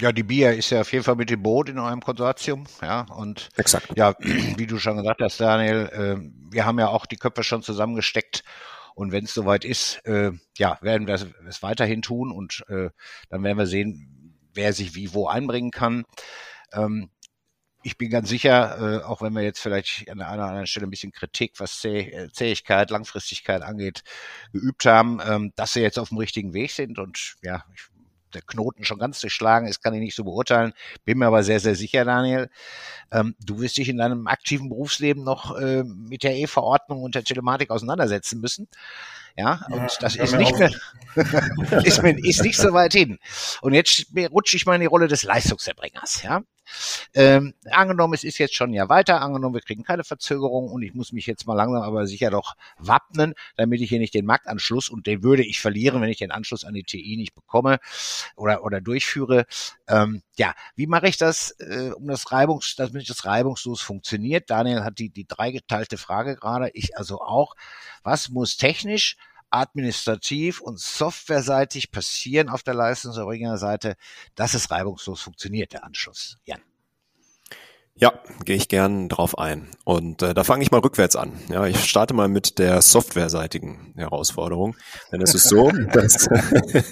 Ja, 0.01 0.11
die 0.11 0.23
BIA 0.23 0.51
ist 0.51 0.71
ja 0.71 0.81
auf 0.81 0.91
jeden 0.91 1.05
Fall 1.05 1.15
mit 1.15 1.29
dem 1.29 1.41
Boot 1.41 1.69
in 1.69 1.79
eurem 1.79 2.01
Konsortium, 2.01 2.65
ja, 2.81 3.05
und 3.15 3.47
Exakt. 3.55 3.95
ja, 3.95 4.13
wie 4.19 4.67
du 4.67 4.77
schon 4.77 4.97
gesagt 4.97 5.21
hast, 5.21 5.39
Daniel, 5.39 5.89
äh, 5.93 6.51
wir 6.51 6.65
haben 6.65 6.79
ja 6.79 6.89
auch 6.89 7.05
die 7.05 7.15
Köpfe 7.15 7.43
schon 7.43 7.61
zusammengesteckt 7.61 8.43
und 8.93 9.13
wenn 9.13 9.23
es 9.23 9.33
soweit 9.33 9.63
ist, 9.63 10.05
äh, 10.05 10.33
ja, 10.57 10.77
werden 10.81 11.07
wir 11.07 11.13
es 11.13 11.63
weiterhin 11.63 12.01
tun 12.01 12.33
und 12.33 12.65
äh, 12.67 12.89
dann 13.29 13.43
werden 13.43 13.57
wir 13.57 13.65
sehen, 13.65 14.18
wer 14.53 14.73
sich 14.73 14.95
wie 14.95 15.13
wo 15.13 15.27
einbringen 15.27 15.71
kann. 15.71 16.05
Ähm, 16.73 17.09
ich 17.81 17.97
bin 17.97 18.09
ganz 18.09 18.29
sicher, 18.29 19.01
äh, 19.01 19.03
auch 19.03 19.21
wenn 19.21 19.33
wir 19.33 19.41
jetzt 19.41 19.61
vielleicht 19.61 20.09
an 20.09 20.17
der 20.17 20.27
einen 20.27 20.39
oder 20.39 20.49
anderen 20.49 20.67
Stelle 20.67 20.85
ein 20.85 20.89
bisschen 20.89 21.11
Kritik, 21.11 21.53
was 21.59 21.79
Zäh 21.79 22.09
äh, 22.09 22.31
Zähigkeit, 22.31 22.89
Langfristigkeit 22.89 23.61
angeht, 23.61 24.03
geübt 24.51 24.85
haben, 24.85 25.19
ähm, 25.25 25.53
dass 25.55 25.73
sie 25.73 25.81
jetzt 25.81 25.97
auf 25.97 26.09
dem 26.09 26.17
richtigen 26.17 26.53
Weg 26.53 26.71
sind 26.71 26.99
und 26.99 27.35
ja, 27.41 27.63
ich, 27.73 27.87
der 28.33 28.41
Knoten 28.41 28.83
schon 28.83 28.99
ganz 28.99 29.21
durchschlagen 29.21 29.67
ist, 29.67 29.81
kann 29.81 29.93
ich 29.93 30.01
nicht 30.01 30.15
so 30.15 30.23
beurteilen. 30.23 30.73
Bin 31.05 31.17
mir 31.17 31.27
aber 31.27 31.41
sehr, 31.43 31.59
sehr 31.59 31.75
sicher, 31.75 32.05
Daniel. 32.05 32.49
Ähm, 33.11 33.35
du 33.43 33.59
wirst 33.59 33.77
dich 33.77 33.89
in 33.89 33.97
deinem 33.97 34.27
aktiven 34.27 34.69
Berufsleben 34.69 35.23
noch 35.23 35.57
äh, 35.57 35.83
mit 35.83 36.23
der 36.23 36.35
E-Verordnung 36.35 37.01
und 37.01 37.15
der 37.15 37.23
Telematik 37.23 37.71
auseinandersetzen 37.71 38.39
müssen. 38.39 38.67
Ja, 39.37 39.65
und 39.69 39.77
ja, 39.77 39.97
das 39.99 40.15
ist 40.15 40.35
nicht 40.35 40.57
mehr, 40.57 40.71
ist, 41.83 42.03
mir, 42.03 42.17
ist 42.17 42.43
nicht 42.43 42.57
so 42.57 42.73
weit 42.73 42.93
hin. 42.93 43.19
Und 43.61 43.73
jetzt 43.73 44.07
rutsche 44.31 44.57
ich 44.57 44.65
mal 44.65 44.75
in 44.75 44.81
die 44.81 44.87
Rolle 44.87 45.07
des 45.07 45.23
Leistungserbringers. 45.23 46.23
Ja, 46.23 46.41
ähm, 47.13 47.53
angenommen, 47.71 48.13
es 48.13 48.23
ist 48.23 48.37
jetzt 48.37 48.55
schon 48.55 48.73
ja 48.73 48.89
weiter, 48.89 49.21
angenommen, 49.21 49.55
wir 49.55 49.61
kriegen 49.61 49.83
keine 49.83 50.03
Verzögerung 50.03 50.69
und 50.69 50.81
ich 50.81 50.93
muss 50.93 51.11
mich 51.11 51.25
jetzt 51.25 51.47
mal 51.47 51.55
langsam 51.55 51.81
aber 51.81 52.05
sicher 52.05 52.29
doch 52.29 52.55
wappnen, 52.77 53.33
damit 53.55 53.81
ich 53.81 53.89
hier 53.89 53.99
nicht 53.99 54.13
den 54.13 54.25
Marktanschluss 54.25 54.89
und 54.89 55.07
den 55.07 55.23
würde 55.23 55.43
ich 55.43 55.59
verlieren, 55.59 56.01
wenn 56.01 56.09
ich 56.09 56.17
den 56.17 56.31
Anschluss 56.31 56.63
an 56.63 56.73
die 56.73 56.83
TI 56.83 57.17
nicht 57.17 57.33
bekomme 57.33 57.79
oder, 58.35 58.63
oder 58.63 58.81
durchführe. 58.81 59.45
Ähm, 59.87 60.21
ja, 60.37 60.53
wie 60.75 60.87
mache 60.87 61.07
ich 61.07 61.17
das, 61.17 61.51
äh, 61.59 61.91
um 61.95 62.07
das 62.07 62.31
Reibungs, 62.31 62.75
damit 62.75 63.09
das 63.09 63.25
reibungslos 63.25 63.81
funktioniert? 63.81 64.49
Daniel 64.49 64.83
hat 64.83 64.99
die, 64.99 65.09
die 65.09 65.27
dreigeteilte 65.27 65.97
Frage 65.97 66.35
gerade, 66.35 66.69
ich 66.73 66.97
also 66.97 67.21
auch. 67.21 67.55
Was 68.03 68.29
muss 68.29 68.57
technisch 68.57 69.17
administrativ 69.49 70.61
und 70.61 70.79
softwareseitig 70.79 71.91
passieren 71.91 72.49
auf 72.49 72.63
der 72.63 72.75
Leistungserbringerseite, 72.75 73.95
dass 74.35 74.53
es 74.53 74.69
reibungslos 74.69 75.21
funktioniert, 75.21 75.73
der 75.73 75.83
Anschluss. 75.83 76.37
Jan. 76.45 76.61
Ja, 78.01 78.13
gehe 78.45 78.55
ich 78.55 78.69
gern 78.69 79.09
drauf 79.09 79.37
ein. 79.37 79.67
Und 79.83 80.21
äh, 80.21 80.33
da 80.33 80.45
fange 80.45 80.63
ich 80.63 80.71
mal 80.71 80.79
rückwärts 80.79 81.17
an. 81.17 81.33
Ja, 81.49 81.67
ich 81.67 81.83
starte 81.83 82.13
mal 82.13 82.29
mit 82.29 82.57
der 82.57 82.81
softwareseitigen 82.81 83.93
Herausforderung. 83.97 84.77
Denn 85.11 85.21
es 85.21 85.35
ist 85.35 85.49
so, 85.49 85.69
dass 85.91 86.29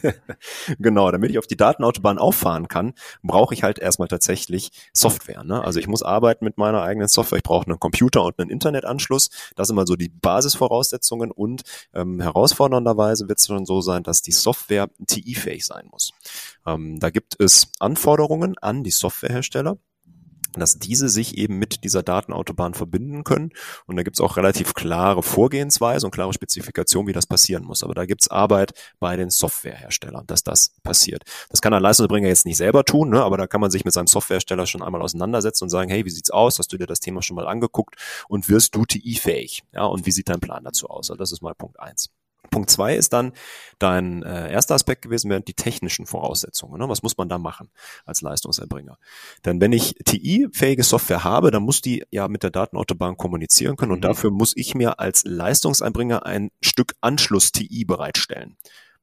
genau, 0.80 1.10
damit 1.10 1.32
ich 1.32 1.40
auf 1.40 1.48
die 1.48 1.56
Datenautobahn 1.56 2.18
auffahren 2.18 2.68
kann, 2.68 2.94
brauche 3.24 3.54
ich 3.54 3.64
halt 3.64 3.80
erstmal 3.80 4.10
tatsächlich 4.10 4.72
Software. 4.92 5.46
Ne? 5.46 5.64
Also 5.64 5.80
ich 5.80 5.88
muss 5.88 6.04
arbeiten 6.04 6.44
mit 6.44 6.58
meiner 6.58 6.82
eigenen 6.82 7.08
Software. 7.08 7.38
Ich 7.38 7.44
brauche 7.44 7.68
einen 7.68 7.80
Computer 7.80 8.26
und 8.26 8.38
einen 8.38 8.50
Internetanschluss. 8.50 9.30
Das 9.56 9.68
sind 9.68 9.78
mal 9.78 9.88
so 9.88 9.96
die 9.96 10.10
Basisvoraussetzungen. 10.10 11.32
Und 11.32 11.62
ähm, 11.94 12.20
herausfordernderweise 12.20 13.30
wird 13.30 13.40
es 13.40 13.46
schon 13.46 13.66
so 13.66 13.80
sein, 13.80 14.04
dass 14.04 14.24
die 14.24 14.34
Software 14.34 14.90
TI-fähig 15.08 15.66
sein 15.66 15.88
muss. 15.90 16.12
Ähm, 16.66 17.00
da 17.00 17.12
gibt 17.12 17.40
es 17.40 17.72
Anforderungen 17.80 18.58
an 18.58 18.84
die 18.84 18.92
Softwarehersteller 18.92 19.78
dass 20.54 20.80
diese 20.80 21.10
sich 21.10 21.38
eben 21.38 21.58
mit 21.58 21.84
dieser 21.84 22.04
Datenautobahn 22.04 22.74
verbinden 22.74 23.24
können. 23.24 23.52
Und 23.86 23.98
da 23.98 24.04
gibt 24.04 24.16
es 24.16 24.22
auch 24.22 24.38
relativ 24.38 24.74
klare 24.74 25.24
Vorgehensweise 25.24 26.06
und 26.06 26.12
klare 26.12 26.34
Spezifikation, 26.34 27.08
wie 27.08 27.14
das 27.14 27.26
passieren 27.26 27.64
muss. 27.64 27.84
Aber 27.84 27.94
da 27.94 28.06
gibt 28.06 28.22
es 28.22 28.28
Arbeit 28.30 28.74
bei 29.00 29.16
den 29.16 29.30
Softwareherstellern, 29.30 30.26
dass 30.28 30.44
das 30.44 30.74
passiert. 30.84 31.24
Das 31.50 31.62
kann 31.62 31.74
ein 31.74 31.82
Leistungserbringer 31.82 32.28
jetzt 32.28 32.46
nicht 32.46 32.58
selber 32.58 32.84
tun, 32.84 33.10
ne? 33.10 33.24
aber 33.24 33.38
da 33.38 33.48
kann 33.48 33.62
man 33.62 33.72
sich 33.72 33.86
mit 33.86 33.94
seinem 33.94 34.08
Softwarehersteller 34.08 34.66
schon 34.66 34.84
einmal 34.84 35.02
auseinandersetzen 35.02 35.66
und 35.66 35.70
sagen, 35.70 35.90
hey, 35.90 36.06
wie 36.06 36.10
sieht's 36.10 36.32
aus? 36.32 36.60
Hast 36.60 36.72
du 36.74 36.78
dir 36.78 36.88
das 36.88 37.00
Thema 37.00 37.22
schon 37.22 37.36
mal 37.36 37.48
angeguckt 37.48 37.96
und 38.28 38.50
wirst 38.50 38.76
du 38.76 38.86
TI-fähig? 38.86 39.64
Ja, 39.74 39.86
und 39.86 40.06
wie 40.06 40.12
sieht 40.12 40.30
dein 40.30 40.40
Plan 40.40 40.64
dazu 40.64 40.90
aus? 40.90 41.10
Also 41.10 41.16
das 41.16 41.32
ist 41.32 41.42
mal 41.42 41.54
Punkt 41.56 41.80
eins. 41.80 42.10
Punkt 42.48 42.70
zwei 42.70 42.96
ist 42.96 43.14
dann 43.14 43.34
dein 43.80 44.24
äh, 44.24 44.52
erster 44.52 44.76
Aspekt 44.76 45.04
gewesen, 45.04 45.30
wären 45.30 45.46
die 45.46 45.54
technischen 45.54 46.06
Voraussetzungen. 46.06 46.80
Ne? 46.80 46.90
Was 46.90 47.04
muss 47.04 47.18
man 47.18 47.30
da 47.30 47.38
machen 47.38 47.70
als 48.06 48.22
Leistungserbringer? 48.22 48.98
Denn 49.46 49.62
wenn 49.62 49.72
ich 49.72 49.96
TI-fähige 50.06 50.84
Software 50.84 51.24
habe, 51.24 51.52
dann 51.52 51.64
muss 51.64 51.82
die 51.82 52.06
ja 52.12 52.28
mit 52.28 52.44
der 52.44 52.52
Datenautobahn 52.52 53.18
kommunizieren 53.18 53.76
können 53.76 53.92
und 53.92 54.00
mhm. 54.00 54.04
dafür 54.04 54.32
muss 54.32 54.54
ich 54.56 54.76
mir 54.76 55.00
als 55.00 55.24
Leistungserbringer 55.26 56.26
ein 56.26 56.50
Stück 56.62 56.96
Anschluss-TI 57.02 57.86
bereitstellen. 57.86 58.58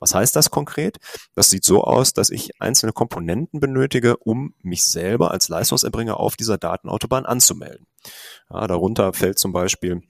Was 0.04 0.14
heißt 0.14 0.37
das 0.37 0.50
konkret? 0.50 0.98
Das 1.35 1.50
sieht 1.50 1.64
so 1.64 1.83
aus, 1.83 2.12
dass 2.12 2.30
ich 2.30 2.61
einzelne 2.61 2.92
Komponenten 2.92 3.61
benötige, 3.61 4.18
um 4.18 4.54
mich 4.61 4.85
selber 4.85 5.30
als 5.30 5.48
Leistungserbringer 5.48 6.20
auf 6.20 6.37
dieser 6.37 6.59
Datenautobahn 6.59 7.24
anzumelden. 7.24 7.87
Ja, 8.50 8.66
darunter 8.66 9.12
fällt 9.14 9.38
zum 9.38 9.52
Beispiel 9.52 10.02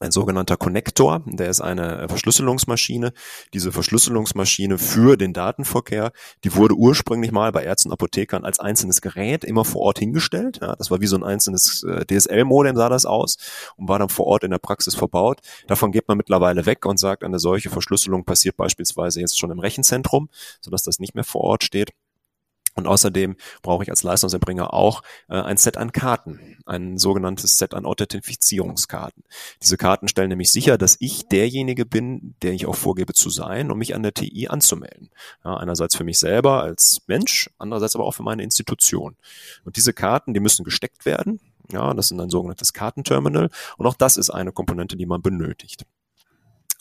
ein 0.00 0.12
sogenannter 0.12 0.56
Connector, 0.56 1.22
der 1.26 1.50
ist 1.50 1.60
eine 1.60 2.08
Verschlüsselungsmaschine. 2.08 3.12
Diese 3.52 3.70
Verschlüsselungsmaschine 3.70 4.78
für 4.78 5.18
den 5.18 5.34
Datenverkehr, 5.34 6.12
die 6.42 6.54
wurde 6.56 6.74
ursprünglich 6.74 7.32
mal 7.32 7.52
bei 7.52 7.64
Ärzten 7.64 7.88
und 7.88 7.92
Apothekern 7.92 8.44
als 8.44 8.58
einzelnes 8.60 9.02
Gerät 9.02 9.44
immer 9.44 9.66
vor 9.66 9.82
Ort 9.82 9.98
hingestellt. 9.98 10.58
Ja, 10.62 10.74
das 10.74 10.90
war 10.90 11.02
wie 11.02 11.06
so 11.06 11.16
ein 11.16 11.22
einzelnes 11.22 11.82
äh, 11.82 12.06
DSL-Modem 12.06 12.76
sah 12.76 12.88
das 12.88 13.04
aus 13.04 13.36
und 13.76 13.88
war 13.88 13.98
dann 13.98 14.08
vor 14.08 14.26
Ort 14.26 14.42
in 14.44 14.50
der 14.50 14.58
Praxis 14.58 14.94
verbaut. 14.94 15.40
Davon 15.66 15.92
geht 15.92 16.08
man 16.08 16.16
mittlerweile 16.16 16.64
weg 16.64 16.86
und 16.86 16.98
sagt, 16.98 17.22
eine 17.22 17.38
solche 17.38 17.68
Verschlüsselung 17.68 18.24
passiert 18.24 18.56
beispielsweise 18.56 19.20
jetzt 19.20 19.38
schon 19.38 19.50
im 19.50 19.58
Rechenzentrum, 19.58 20.30
sodass 20.62 20.82
das 20.82 20.98
nicht 20.98 21.14
mehr 21.14 21.24
vor 21.24 21.42
Ort 21.42 21.62
steht. 21.62 21.92
Und 22.74 22.86
außerdem 22.86 23.36
brauche 23.62 23.82
ich 23.82 23.90
als 23.90 24.02
Leistungserbringer 24.02 24.72
auch 24.72 25.02
äh, 25.28 25.34
ein 25.34 25.56
Set 25.56 25.76
an 25.76 25.92
Karten, 25.92 26.58
ein 26.66 26.98
sogenanntes 26.98 27.58
Set 27.58 27.74
an 27.74 27.84
Authentifizierungskarten. 27.84 29.24
Diese 29.62 29.76
Karten 29.76 30.08
stellen 30.08 30.28
nämlich 30.28 30.52
sicher, 30.52 30.78
dass 30.78 30.96
ich 31.00 31.28
derjenige 31.28 31.84
bin, 31.84 32.36
der 32.42 32.52
ich 32.52 32.66
auch 32.66 32.76
vorgebe 32.76 33.12
zu 33.12 33.28
sein, 33.28 33.70
um 33.70 33.78
mich 33.78 33.94
an 33.94 34.02
der 34.02 34.14
TI 34.14 34.48
anzumelden. 34.48 35.10
Ja, 35.44 35.56
einerseits 35.56 35.96
für 35.96 36.04
mich 36.04 36.18
selber 36.18 36.62
als 36.62 37.02
Mensch, 37.06 37.50
andererseits 37.58 37.96
aber 37.96 38.04
auch 38.04 38.14
für 38.14 38.22
meine 38.22 38.44
Institution. 38.44 39.16
Und 39.64 39.76
diese 39.76 39.92
Karten, 39.92 40.32
die 40.32 40.40
müssen 40.40 40.64
gesteckt 40.64 41.04
werden. 41.04 41.40
Ja, 41.72 41.92
das 41.94 42.10
ist 42.10 42.18
ein 42.18 42.30
sogenanntes 42.30 42.72
Kartenterminal. 42.72 43.50
Und 43.76 43.86
auch 43.86 43.94
das 43.94 44.16
ist 44.16 44.30
eine 44.30 44.52
Komponente, 44.52 44.96
die 44.96 45.06
man 45.06 45.22
benötigt. 45.22 45.84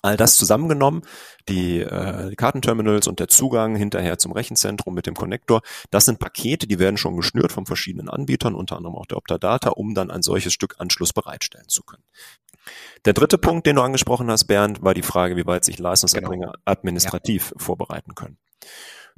All 0.02 0.16
das 0.16 0.38
zusammengenommen, 0.38 1.02
die, 1.50 1.80
äh, 1.82 2.30
die 2.30 2.36
Kartenterminals 2.36 3.08
und 3.08 3.20
der 3.20 3.28
Zugang 3.28 3.76
hinterher 3.76 4.18
zum 4.18 4.32
Rechenzentrum 4.32 4.94
mit 4.94 5.08
dem 5.08 5.16
Connector, 5.16 5.62
das 5.92 6.06
sind 6.06 6.20
Pakete, 6.20 6.68
die 6.68 6.80
werden 6.80 6.98
schon 6.98 7.18
geschnürt 7.18 7.52
von 7.52 7.66
verschiedenen 7.66 8.10
Anbietern, 8.10 8.56
unter 8.56 8.78
anderem 8.78 8.96
auch 8.96 9.06
der 9.06 9.18
Optadata, 9.18 9.70
um 9.72 9.94
dann 9.94 10.10
ein 10.10 10.22
solches 10.22 10.54
Stück 10.54 10.76
Anschluss 10.80 11.12
bereitstellen 11.12 11.68
zu 11.68 11.84
können. 11.84 12.04
Der 13.06 13.14
dritte 13.14 13.38
Punkt, 13.38 13.66
den 13.66 13.76
du 13.76 13.82
angesprochen 13.82 14.30
hast, 14.30 14.46
Bernd, 14.46 14.84
war 14.84 14.94
die 14.94 15.02
Frage, 15.02 15.36
wie 15.36 15.46
weit 15.46 15.66
sich 15.66 15.80
Leistungserbringer 15.80 16.48
genau. 16.48 16.60
administrativ 16.66 17.52
ja. 17.52 17.64
vorbereiten 17.64 18.16
können. 18.16 18.38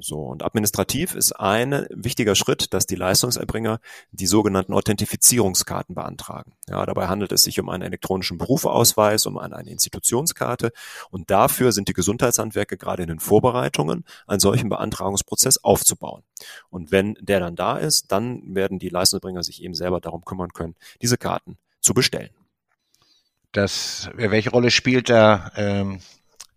So, 0.04 0.22
und 0.24 0.44
administrativ 0.44 1.14
ist 1.14 1.34
ein 1.34 1.86
wichtiger 1.92 2.34
Schritt, 2.34 2.74
dass 2.74 2.88
die 2.88 2.96
Leistungserbringer 2.96 3.80
die 4.12 4.26
sogenannten 4.26 4.74
Authentifizierungskarten 4.74 5.94
beantragen. 5.94 6.54
Ja, 6.68 6.86
dabei 6.86 7.08
handelt 7.08 7.32
es 7.32 7.44
sich 7.44 7.60
um 7.60 7.70
einen 7.70 7.84
elektronischen 7.84 8.40
Berufsausweis, 8.40 9.26
um 9.28 9.38
eine, 9.38 9.56
eine 9.56 9.70
Institutionskarte. 9.70 10.72
Und 11.12 11.30
dafür 11.30 11.72
sind 11.72 11.88
die 11.88 11.94
Gesundheitshandwerke 11.94 12.78
gerade 12.78 13.04
in 13.04 13.10
den 13.10 13.20
Vorbereitungen, 13.20 14.04
einen 14.26 14.40
solchen 14.40 14.70
Beantragungsprozess 14.70 15.64
aufzubauen. 15.64 16.24
Und 16.70 16.92
wenn 16.92 17.16
der 17.22 17.40
dann 17.40 17.56
da 17.56 17.78
ist, 17.78 18.12
dann 18.12 18.56
werden 18.56 18.80
die 18.80 18.90
Leistungserbringer 18.90 19.44
sich 19.44 19.62
eben 19.62 19.76
selber 19.76 20.02
darum 20.02 20.26
kümmern 20.26 20.52
können, 20.52 20.76
diese 21.02 21.18
Karten 21.18 21.58
zu 21.80 21.94
bestellen. 21.94 22.32
Das, 23.52 24.10
welche 24.16 24.50
Rolle 24.50 24.72
spielt 24.72 25.10
da 25.10 25.52
ähm, 25.56 26.00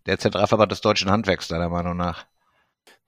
der 0.07 0.17
Zentralverband 0.17 0.71
des 0.71 0.81
deutschen 0.81 1.11
Handwerks 1.11 1.47
deiner 1.47 1.69
Meinung 1.69 1.97
nach? 1.97 2.25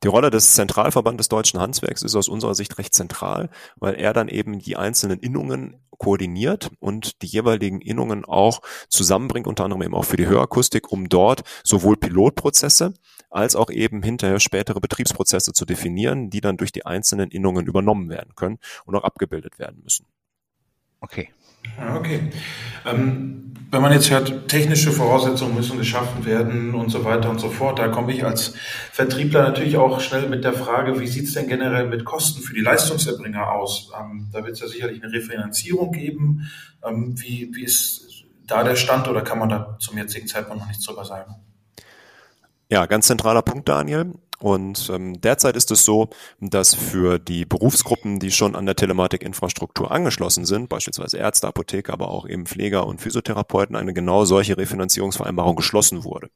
Die 0.04 0.08
Rolle 0.08 0.30
des 0.30 0.54
Zentralverbandes 0.54 1.28
Deutschen 1.28 1.60
Handwerks 1.60 2.04
ist 2.04 2.16
aus 2.16 2.28
unserer 2.28 2.54
Sicht 2.54 2.78
recht 2.78 2.94
zentral, 2.94 3.50
weil 3.78 3.96
er 3.96 4.14
dann 4.14 4.28
eben 4.28 4.60
die 4.60 4.78
einzelnen 4.78 5.20
Innungen 5.20 5.80
koordiniert 5.98 6.70
und 6.80 7.24
die 7.24 7.28
jeweiligen 7.28 7.82
Innungen 7.82 8.24
auch 8.24 8.62
zusammenbringt, 8.90 9.48
unter 9.48 9.64
anderem 9.64 9.82
eben 9.82 9.96
auch 9.96 10.06
für 10.06 10.18
die 10.18 10.28
Hörakustik, 10.28 10.92
um 10.92 11.10
dort 11.10 11.42
sowohl 11.64 11.98
Pilotprozesse 11.98 12.94
als 13.32 13.56
auch 13.56 13.72
eben 13.72 14.04
hinterher 14.04 14.40
spätere 14.40 14.80
Betriebsprozesse 14.80 15.54
zu 15.54 15.66
definieren, 15.66 16.30
die 16.30 16.42
dann 16.42 16.58
durch 16.58 16.72
die 16.72 16.86
einzelnen 16.86 17.32
Innungen 17.32 17.66
übernommen 17.66 18.10
werden 18.10 18.36
können 18.36 18.60
und 18.86 18.96
auch 18.96 19.04
abgebildet 19.04 19.58
werden 19.58 19.82
müssen. 19.84 20.06
Okay. 21.02 21.30
Okay. 21.96 22.22
Ähm, 22.86 23.38
wenn 23.70 23.82
man 23.82 23.92
jetzt 23.92 24.10
hört, 24.10 24.48
technische 24.48 24.92
Voraussetzungen 24.92 25.54
müssen 25.54 25.78
geschaffen 25.78 26.26
werden 26.26 26.74
und 26.74 26.90
so 26.90 27.04
weiter 27.04 27.30
und 27.30 27.40
so 27.40 27.50
fort, 27.50 27.80
da 27.80 27.90
komme 27.90 28.14
ich 28.14 28.24
als 28.24 28.54
Vertriebler 28.92 29.44
natürlich 29.44 29.76
auch 29.76 30.00
schnell 30.00 30.30
mit 30.30 30.46
der 30.46 30.54
Frage, 30.54 31.00
wie 31.02 31.08
sieht 31.08 31.26
es 31.26 31.34
denn 31.34 31.50
generell 31.50 31.88
mit 31.88 32.06
Kosten 32.06 32.42
für 32.42 32.54
die 32.54 32.62
Leistungserbringer 32.62 33.52
aus? 33.52 33.92
Ähm, 34.00 34.30
da 34.32 34.46
wird 34.46 34.54
es 34.54 34.62
ja 34.62 34.68
sicherlich 34.68 35.04
eine 35.04 35.12
Refinanzierung 35.12 35.92
geben. 35.92 36.50
Ähm, 36.86 37.16
wie, 37.20 37.52
wie 37.54 37.64
ist 37.64 38.26
da 38.46 38.64
der 38.64 38.78
Stand 38.78 39.10
oder 39.10 39.22
kann 39.22 39.40
man 39.40 39.50
da 39.50 39.78
zum 39.80 39.98
jetzigen 39.98 40.28
Zeitpunkt 40.28 40.62
noch 40.62 40.68
nichts 40.68 40.86
drüber 40.86 41.04
sagen? 41.04 41.36
Ja, 42.70 42.86
ganz 42.86 43.08
zentraler 43.08 43.42
Punkt, 43.42 43.68
Daniel. 43.68 44.14
Und 44.40 44.90
ähm, 44.94 45.20
derzeit 45.20 45.56
ist 45.56 45.72
es 45.72 45.84
so, 45.84 46.10
dass 46.40 46.76
für 46.76 47.18
die 47.18 47.46
Berufsgruppen, 47.46 48.20
die 48.20 48.32
schon 48.32 48.56
an 48.56 48.68
der 48.68 48.76
Telematikinfrastruktur 48.76 49.90
angeschlossen 49.90 50.46
sind, 50.46 50.70
beispielsweise 50.70 51.18
Ärzte, 51.18 51.48
Apotheker, 51.48 51.94
aber 51.94 52.10
auch 52.10 52.28
eben 52.28 52.46
Pfleger 52.46 52.86
und 52.86 53.02
Physiotherapeuten, 53.02 53.76
eine 53.76 53.94
genau 53.94 54.26
solche 54.26 54.58
Refinanzierungsvereinbarung 54.58 55.56
geschlossen 55.56 56.04
wurde. 56.04 56.30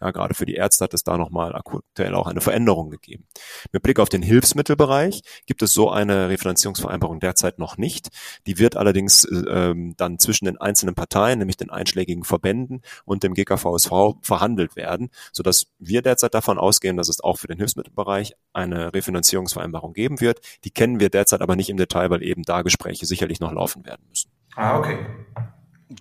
Ja, 0.00 0.10
gerade 0.10 0.34
für 0.34 0.44
die 0.44 0.54
Ärzte 0.54 0.84
hat 0.84 0.92
es 0.92 1.04
da 1.04 1.16
nochmal 1.16 1.54
aktuell 1.54 2.14
auch 2.14 2.26
eine 2.26 2.42
Veränderung 2.42 2.90
gegeben. 2.90 3.26
Mit 3.72 3.82
Blick 3.82 3.98
auf 3.98 4.10
den 4.10 4.20
Hilfsmittelbereich 4.20 5.22
gibt 5.46 5.62
es 5.62 5.72
so 5.72 5.90
eine 5.90 6.28
Refinanzierungsvereinbarung 6.28 7.18
derzeit 7.18 7.58
noch 7.58 7.78
nicht. 7.78 8.08
Die 8.46 8.58
wird 8.58 8.76
allerdings 8.76 9.24
äh, 9.24 9.74
dann 9.96 10.18
zwischen 10.18 10.44
den 10.44 10.60
einzelnen 10.60 10.94
Parteien, 10.94 11.38
nämlich 11.38 11.56
den 11.56 11.70
einschlägigen 11.70 12.24
Verbänden 12.24 12.82
und 13.06 13.22
dem 13.22 13.32
GKVSV 13.32 14.16
verhandelt 14.20 14.76
werden, 14.76 15.08
sodass 15.32 15.68
wir 15.78 16.02
derzeit 16.02 16.34
davon 16.34 16.58
ausgehen, 16.58 16.98
dass 16.98 17.08
es 17.08 17.20
auch 17.20 17.35
für 17.36 17.46
den 17.46 17.58
Hilfsmittelbereich 17.58 18.34
eine 18.52 18.92
Refinanzierungsvereinbarung 18.92 19.92
geben 19.92 20.20
wird. 20.20 20.40
Die 20.64 20.70
kennen 20.70 21.00
wir 21.00 21.10
derzeit 21.10 21.40
aber 21.40 21.56
nicht 21.56 21.70
im 21.70 21.76
Detail, 21.76 22.10
weil 22.10 22.22
eben 22.22 22.42
da 22.42 22.62
Gespräche 22.62 23.06
sicherlich 23.06 23.40
noch 23.40 23.52
laufen 23.52 23.84
werden 23.84 24.06
müssen. 24.08 24.30
Ah, 24.54 24.78
okay. 24.78 24.98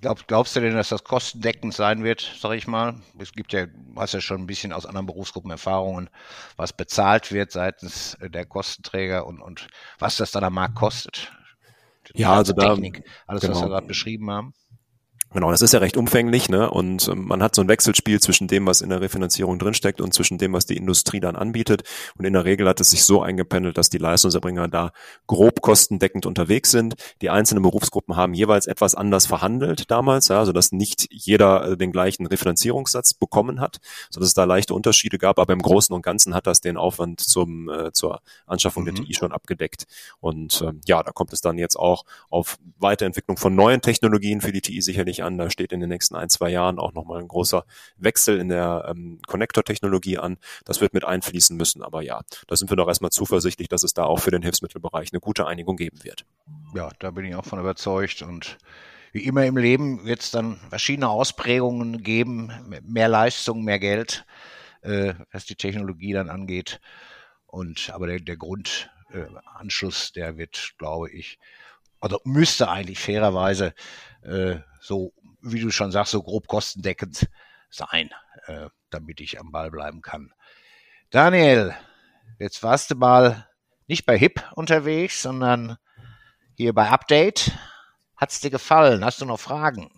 Glaub, 0.02 0.26
glaubst 0.28 0.56
du 0.56 0.62
denn, 0.62 0.74
dass 0.74 0.90
das 0.90 1.04
kostendeckend 1.04 1.74
sein 1.74 2.04
wird, 2.04 2.36
sag 2.40 2.54
ich 2.54 2.66
mal? 2.66 2.96
Es 3.20 3.34
gibt 3.34 3.54
ja, 3.54 3.68
du 3.68 3.74
hast 3.96 4.14
ja 4.14 4.22
schon 4.22 4.42
ein 4.42 4.48
bisschen 4.48 4.74
aus 4.74 4.88
anderen 4.88 5.06
Berufsgruppen 5.06 5.52
Erfahrungen, 5.52 6.10
was 6.58 6.74
bezahlt 6.74 7.32
wird 7.32 7.52
seitens 7.52 8.18
der 8.20 8.46
Kostenträger 8.46 9.28
und, 9.28 9.42
und 9.42 9.68
was 10.00 10.18
das 10.18 10.32
dann 10.32 10.44
am 10.44 10.56
Markt 10.56 10.76
kostet. 10.76 11.32
Ja, 12.14 12.34
also 12.34 12.54
Technik, 12.54 13.04
da, 13.04 13.12
alles, 13.28 13.42
genau. 13.42 13.54
was 13.54 13.62
wir 13.62 13.70
gerade 13.70 13.88
beschrieben 13.88 14.32
haben. 14.32 14.54
Genau, 15.36 15.52
das 15.52 15.62
ist 15.62 15.74
ja 15.74 15.80
recht 15.80 15.98
umfänglich, 15.98 16.48
ne? 16.48 16.72
Und 16.72 17.10
ähm, 17.10 17.28
man 17.28 17.44
hat 17.44 17.56
so 17.56 17.62
ein 17.62 17.68
Wechselspiel 17.68 18.22
zwischen 18.22 18.48
dem, 18.48 18.66
was 18.66 18.80
in 18.80 18.88
der 18.88 19.02
Refinanzierung 19.02 19.60
drinsteckt 19.60 20.00
und 20.00 20.14
zwischen 20.14 20.38
dem, 20.38 20.54
was 20.54 20.66
die 20.66 20.78
Industrie 20.78 21.20
dann 21.20 21.36
anbietet. 21.36 21.84
Und 22.18 22.24
in 22.24 22.32
der 22.32 22.46
Regel 22.46 22.70
hat 22.70 22.80
es 22.80 22.92
sich 22.92 23.04
so 23.04 23.22
eingependelt, 23.22 23.78
dass 23.78 23.90
die 23.90 23.98
Leistungserbringer 23.98 24.70
da 24.70 24.94
grob 25.28 25.60
kostendeckend 25.60 26.26
unterwegs 26.26 26.72
sind. 26.72 26.96
Die 27.22 27.30
einzelnen 27.30 27.64
Berufsgruppen 27.64 28.16
haben 28.16 28.34
jeweils 28.34 28.66
etwas 28.66 28.96
anders 28.96 29.26
verhandelt 29.26 29.92
damals, 29.92 30.30
ja, 30.30 30.46
sodass 30.46 30.72
nicht 30.72 31.06
jeder 31.12 31.72
äh, 31.72 31.78
den 31.78 31.92
gleichen 31.92 32.26
Refinanzierungssatz 32.28 33.14
bekommen 33.14 33.60
hat, 33.60 33.80
sodass 34.10 34.30
es 34.30 34.36
da 34.36 34.46
leichte 34.46 34.74
Unterschiede 34.74 35.18
gab. 35.18 35.38
Aber 35.38 35.52
im 35.52 35.62
Großen 35.62 35.94
und 35.94 36.02
Ganzen 36.02 36.34
hat 36.34 36.48
das 36.48 36.62
den 36.62 36.78
Aufwand 36.78 37.20
zum 37.20 37.68
äh, 37.68 37.92
zur 37.92 38.22
Anschaffung 38.46 38.84
mhm. 38.84 38.96
der 38.96 39.04
TI 39.04 39.14
schon 39.14 39.34
abgedeckt. 39.34 39.84
Und 40.22 40.64
ähm, 40.66 40.80
ja, 40.88 41.04
da 41.04 41.12
kommt 41.12 41.34
es 41.34 41.42
dann 41.42 41.58
jetzt 41.58 41.76
auch 41.76 42.06
auf 42.30 42.58
Weiterentwicklung 42.78 43.36
von 43.36 43.54
neuen 43.54 43.82
Technologien 43.82 44.40
für 44.40 44.54
die 44.54 44.62
TI 44.62 44.82
sicherlich 44.82 45.25
an. 45.26 45.38
Da 45.38 45.50
steht 45.50 45.72
in 45.72 45.80
den 45.80 45.90
nächsten 45.90 46.16
ein, 46.16 46.30
zwei 46.30 46.50
Jahren 46.50 46.80
auch 46.80 46.94
nochmal 46.94 47.20
ein 47.20 47.28
großer 47.28 47.66
Wechsel 47.98 48.40
in 48.40 48.50
der 48.50 48.86
ähm, 48.90 49.20
Connector-Technologie 49.28 50.18
an. 50.18 50.38
Das 50.64 50.80
wird 50.80 50.94
mit 50.94 51.04
einfließen 51.04 51.58
müssen. 51.58 51.84
Aber 51.84 52.02
ja, 52.02 52.22
da 52.48 52.56
sind 52.56 52.70
wir 52.70 52.78
doch 52.78 52.88
erstmal 52.88 53.12
zuversichtlich, 53.12 53.68
dass 53.68 53.84
es 53.84 53.94
da 53.94 54.06
auch 54.06 54.20
für 54.20 54.32
den 54.32 54.42
Hilfsmittelbereich 54.42 55.12
eine 55.12 55.20
gute 55.20 55.48
Einigung 55.48 55.76
geben 55.76 56.04
wird. 56.04 56.26
Ja, 56.74 56.90
da 57.00 57.12
bin 57.12 57.26
ich 57.26 57.36
auch 57.36 57.46
von 57.46 57.60
überzeugt. 57.60 58.22
Und 58.22 58.58
wie 59.12 59.24
immer 59.24 59.46
im 59.46 59.58
Leben 59.58 60.06
wird 60.06 60.22
es 60.22 60.32
dann 60.32 60.58
verschiedene 60.70 61.10
Ausprägungen 61.10 62.04
geben, 62.04 62.52
mehr 62.84 63.08
Leistung, 63.08 63.64
mehr 63.64 63.80
Geld, 63.80 64.26
äh, 64.82 65.14
was 65.32 65.46
die 65.46 65.56
Technologie 65.56 66.14
dann 66.14 66.30
angeht. 66.30 66.80
Und 67.46 67.92
aber 67.94 68.08
der, 68.08 68.20
der 68.20 68.36
Grundanschluss, 68.36 70.10
äh, 70.10 70.14
der 70.16 70.38
wird, 70.38 70.74
glaube 70.78 71.10
ich, 71.12 71.40
oder 72.02 72.20
müsste 72.24 72.70
eigentlich 72.70 73.00
fairerweise 73.00 73.74
äh, 74.24 74.58
so 74.80 75.14
wie 75.46 75.60
du 75.60 75.70
schon 75.72 75.92
sagst, 75.92 76.12
so 76.12 76.24
grob 76.24 76.48
kostendeckend 76.48 77.28
sein, 77.70 78.10
äh, 78.48 78.68
damit 78.90 79.22
ich 79.22 79.40
am 79.40 79.52
Ball 79.52 79.72
bleiben 79.72 80.02
kann. 80.02 80.32
Daniel, 81.12 81.74
jetzt 82.40 82.64
warst 82.64 82.92
du 82.92 82.96
mal 82.96 83.48
nicht 83.88 84.06
bei 84.06 84.18
HIP 84.18 84.44
unterwegs, 84.56 85.22
sondern 85.22 85.78
hier 86.56 86.74
bei 86.74 86.90
Update. 86.90 87.52
Hat's 88.16 88.40
dir 88.40 88.50
gefallen? 88.50 89.06
Hast 89.06 89.22
du 89.22 89.26
noch 89.26 89.40
Fragen? 89.40 89.92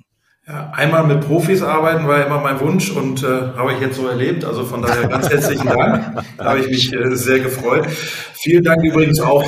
Ja, 0.46 0.72
einmal 0.72 1.04
mit 1.04 1.22
Profis 1.22 1.62
arbeiten 1.62 2.08
war 2.08 2.26
immer 2.26 2.40
mein 2.40 2.60
Wunsch 2.62 2.90
und 2.90 3.22
äh, 3.22 3.54
habe 3.56 3.74
ich 3.74 3.82
jetzt 3.82 3.98
so 3.98 4.08
erlebt. 4.08 4.46
Also 4.46 4.66
von 4.66 4.82
daher 4.82 5.08
ganz 5.08 5.30
herzlichen 5.30 5.68
Dank. 5.68 6.26
Da 6.38 6.46
habe 6.46 6.60
ich 6.60 6.68
mich 6.68 6.94
äh, 6.94 7.16
sehr 7.16 7.40
gefreut. 7.40 7.86
Vielen 8.34 8.64
Dank 8.64 8.84
übrigens 8.84 9.20
auch, 9.20 9.44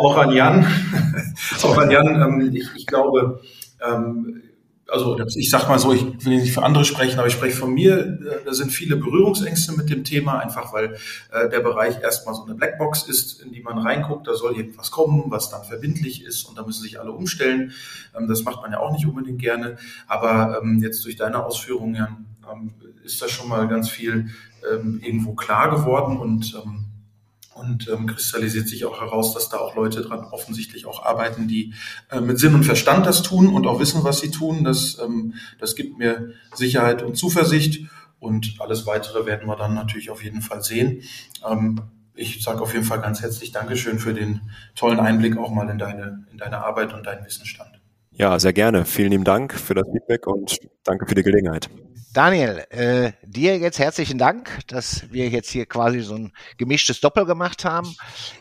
auch 0.00 0.16
an 0.16 0.32
Jan. 0.32 0.66
auch 1.62 1.78
an 1.78 1.90
Jan. 1.90 2.20
Ähm, 2.20 2.52
ich, 2.54 2.68
ich 2.74 2.86
glaube, 2.86 3.40
ähm, 3.86 4.42
also 4.90 5.18
ich 5.36 5.50
sag 5.50 5.68
mal 5.68 5.78
so, 5.78 5.92
ich 5.92 6.02
will 6.24 6.40
nicht 6.40 6.52
für 6.52 6.62
andere 6.62 6.84
sprechen, 6.84 7.18
aber 7.18 7.28
ich 7.28 7.34
spreche 7.34 7.56
von 7.56 7.72
mir, 7.72 7.98
äh, 7.98 8.44
da 8.44 8.52
sind 8.52 8.70
viele 8.70 8.96
Berührungsängste 8.96 9.72
mit 9.72 9.90
dem 9.90 10.04
Thema, 10.04 10.38
einfach 10.38 10.72
weil 10.72 10.96
äh, 11.30 11.48
der 11.48 11.60
Bereich 11.60 12.00
erstmal 12.00 12.34
so 12.34 12.44
eine 12.44 12.54
Blackbox 12.54 13.04
ist, 13.04 13.40
in 13.40 13.52
die 13.52 13.60
man 13.60 13.78
reinguckt, 13.78 14.26
da 14.26 14.34
soll 14.34 14.56
irgendwas 14.56 14.90
kommen, 14.90 15.24
was 15.26 15.50
dann 15.50 15.64
verbindlich 15.64 16.24
ist 16.24 16.44
und 16.44 16.58
da 16.58 16.64
müssen 16.64 16.82
sich 16.82 17.00
alle 17.00 17.12
umstellen. 17.12 17.72
Ähm, 18.18 18.28
das 18.28 18.44
macht 18.44 18.62
man 18.62 18.72
ja 18.72 18.80
auch 18.80 18.92
nicht 18.92 19.06
unbedingt 19.06 19.40
gerne, 19.40 19.76
aber 20.06 20.60
ähm, 20.62 20.80
jetzt 20.82 21.04
durch 21.04 21.16
deine 21.16 21.44
Ausführungen 21.44 21.94
Jan, 21.94 22.26
ähm, 22.50 22.72
ist 23.04 23.22
das 23.22 23.30
schon 23.30 23.48
mal 23.48 23.66
ganz 23.68 23.88
viel 23.88 24.30
ähm, 24.70 25.00
irgendwo 25.02 25.34
klar 25.34 25.70
geworden 25.70 26.18
und 26.18 26.54
und 27.60 27.88
ähm, 27.88 28.06
kristallisiert 28.06 28.68
sich 28.68 28.84
auch 28.84 29.00
heraus, 29.00 29.34
dass 29.34 29.48
da 29.48 29.58
auch 29.58 29.76
Leute 29.76 30.02
dran 30.02 30.24
offensichtlich 30.24 30.86
auch 30.86 31.04
arbeiten, 31.04 31.48
die 31.48 31.74
äh, 32.10 32.20
mit 32.20 32.38
Sinn 32.38 32.54
und 32.54 32.64
Verstand 32.64 33.06
das 33.06 33.22
tun 33.22 33.48
und 33.48 33.66
auch 33.66 33.80
wissen, 33.80 34.04
was 34.04 34.20
sie 34.20 34.30
tun. 34.30 34.64
Das, 34.64 34.98
ähm, 35.02 35.34
das 35.58 35.76
gibt 35.76 35.98
mir 35.98 36.32
Sicherheit 36.54 37.02
und 37.02 37.16
Zuversicht 37.16 37.86
und 38.18 38.56
alles 38.58 38.86
Weitere 38.86 39.26
werden 39.26 39.48
wir 39.48 39.56
dann 39.56 39.74
natürlich 39.74 40.10
auf 40.10 40.22
jeden 40.22 40.42
Fall 40.42 40.62
sehen. 40.62 41.02
Ähm, 41.48 41.80
ich 42.14 42.42
sage 42.42 42.60
auf 42.60 42.74
jeden 42.74 42.84
Fall 42.84 43.00
ganz 43.00 43.22
herzlich 43.22 43.52
Dankeschön 43.52 43.98
für 43.98 44.12
den 44.12 44.40
tollen 44.74 45.00
Einblick 45.00 45.36
auch 45.38 45.50
mal 45.50 45.68
in 45.68 45.78
deine, 45.78 46.26
in 46.30 46.38
deine 46.38 46.58
Arbeit 46.64 46.92
und 46.92 47.06
deinen 47.06 47.24
Wissensstand. 47.24 47.80
Ja, 48.12 48.38
sehr 48.38 48.52
gerne. 48.52 48.84
Vielen 48.84 49.12
lieben 49.12 49.24
Dank 49.24 49.54
für 49.54 49.74
das 49.74 49.86
Feedback 49.90 50.26
und 50.26 50.58
danke 50.84 51.06
für 51.06 51.14
die 51.14 51.22
Gelegenheit. 51.22 51.70
Daniel, 52.12 52.64
äh, 52.70 53.12
dir 53.22 53.58
jetzt 53.58 53.78
herzlichen 53.78 54.18
Dank, 54.18 54.66
dass 54.66 55.04
wir 55.12 55.28
jetzt 55.28 55.48
hier 55.48 55.64
quasi 55.66 56.00
so 56.00 56.16
ein 56.16 56.32
gemischtes 56.56 57.00
Doppel 57.00 57.24
gemacht 57.24 57.64
haben. 57.64 57.94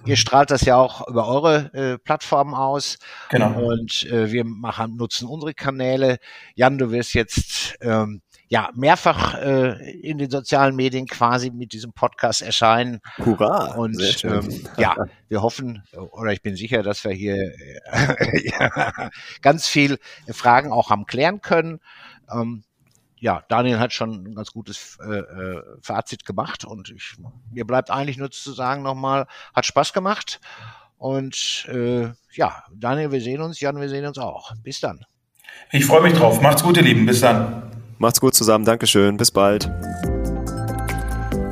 Ihr 0.05 0.15
strahlt 0.15 0.49
das 0.49 0.61
ja 0.61 0.75
auch 0.75 1.07
über 1.07 1.27
eure 1.27 1.71
äh, 1.73 1.97
Plattformen 1.99 2.55
aus. 2.55 2.97
Genau. 3.29 3.59
Und 3.59 4.07
äh, 4.07 4.31
wir 4.31 4.43
machen, 4.43 4.95
nutzen 4.95 5.27
unsere 5.27 5.53
Kanäle. 5.53 6.17
Jan, 6.55 6.79
du 6.79 6.89
wirst 6.89 7.13
jetzt 7.13 7.77
ähm, 7.81 8.21
ja 8.47 8.71
mehrfach 8.73 9.35
äh, 9.35 9.91
in 10.01 10.17
den 10.17 10.31
sozialen 10.31 10.75
Medien 10.75 11.05
quasi 11.05 11.51
mit 11.51 11.71
diesem 11.71 11.93
Podcast 11.93 12.41
erscheinen. 12.41 13.01
Hurra! 13.23 13.75
Und 13.75 14.23
ähm, 14.23 14.67
ja, 14.77 14.95
wir 15.27 15.43
hoffen 15.43 15.83
oder 15.93 16.33
ich 16.33 16.41
bin 16.41 16.55
sicher, 16.55 16.81
dass 16.81 17.03
wir 17.03 17.11
hier 17.11 17.35
äh, 17.35 18.49
ja, 18.49 19.11
ganz 19.43 19.67
viel 19.67 19.99
Fragen 20.27 20.71
auch 20.71 20.89
haben 20.89 21.05
klären 21.05 21.41
können. 21.41 21.81
Ähm, 22.33 22.63
ja, 23.19 23.43
Daniel 23.49 23.79
hat 23.79 23.93
schon 23.93 24.23
ein 24.23 24.35
ganz 24.35 24.51
gutes 24.51 24.97
äh, 25.01 25.19
äh, 25.19 25.63
Fazit 25.81 26.25
gemacht 26.25 26.65
und 26.65 26.89
ich, 26.89 27.15
mir 27.51 27.65
bleibt 27.65 27.91
eigentlich 27.91 28.17
nur 28.17 28.31
zu 28.31 28.51
sagen 28.53 28.81
nochmal, 28.81 29.27
hat 29.53 29.65
Spaß 29.65 29.93
gemacht 29.93 30.39
und 30.97 31.65
äh, 31.69 32.09
ja, 32.33 32.63
Daniel, 32.73 33.11
wir 33.11 33.21
sehen 33.21 33.41
uns, 33.41 33.59
Jan, 33.59 33.79
wir 33.79 33.89
sehen 33.89 34.05
uns 34.05 34.17
auch. 34.17 34.53
Bis 34.63 34.79
dann. 34.79 35.05
Ich 35.71 35.85
freue 35.85 36.01
mich 36.01 36.13
drauf. 36.13 36.41
Macht's 36.41 36.63
gut, 36.63 36.77
ihr 36.77 36.83
Lieben. 36.83 37.05
Bis 37.05 37.21
dann. 37.21 37.63
Macht's 37.97 38.19
gut 38.19 38.35
zusammen. 38.35 38.65
Dankeschön. 38.65 39.17
Bis 39.17 39.31
bald. 39.31 39.69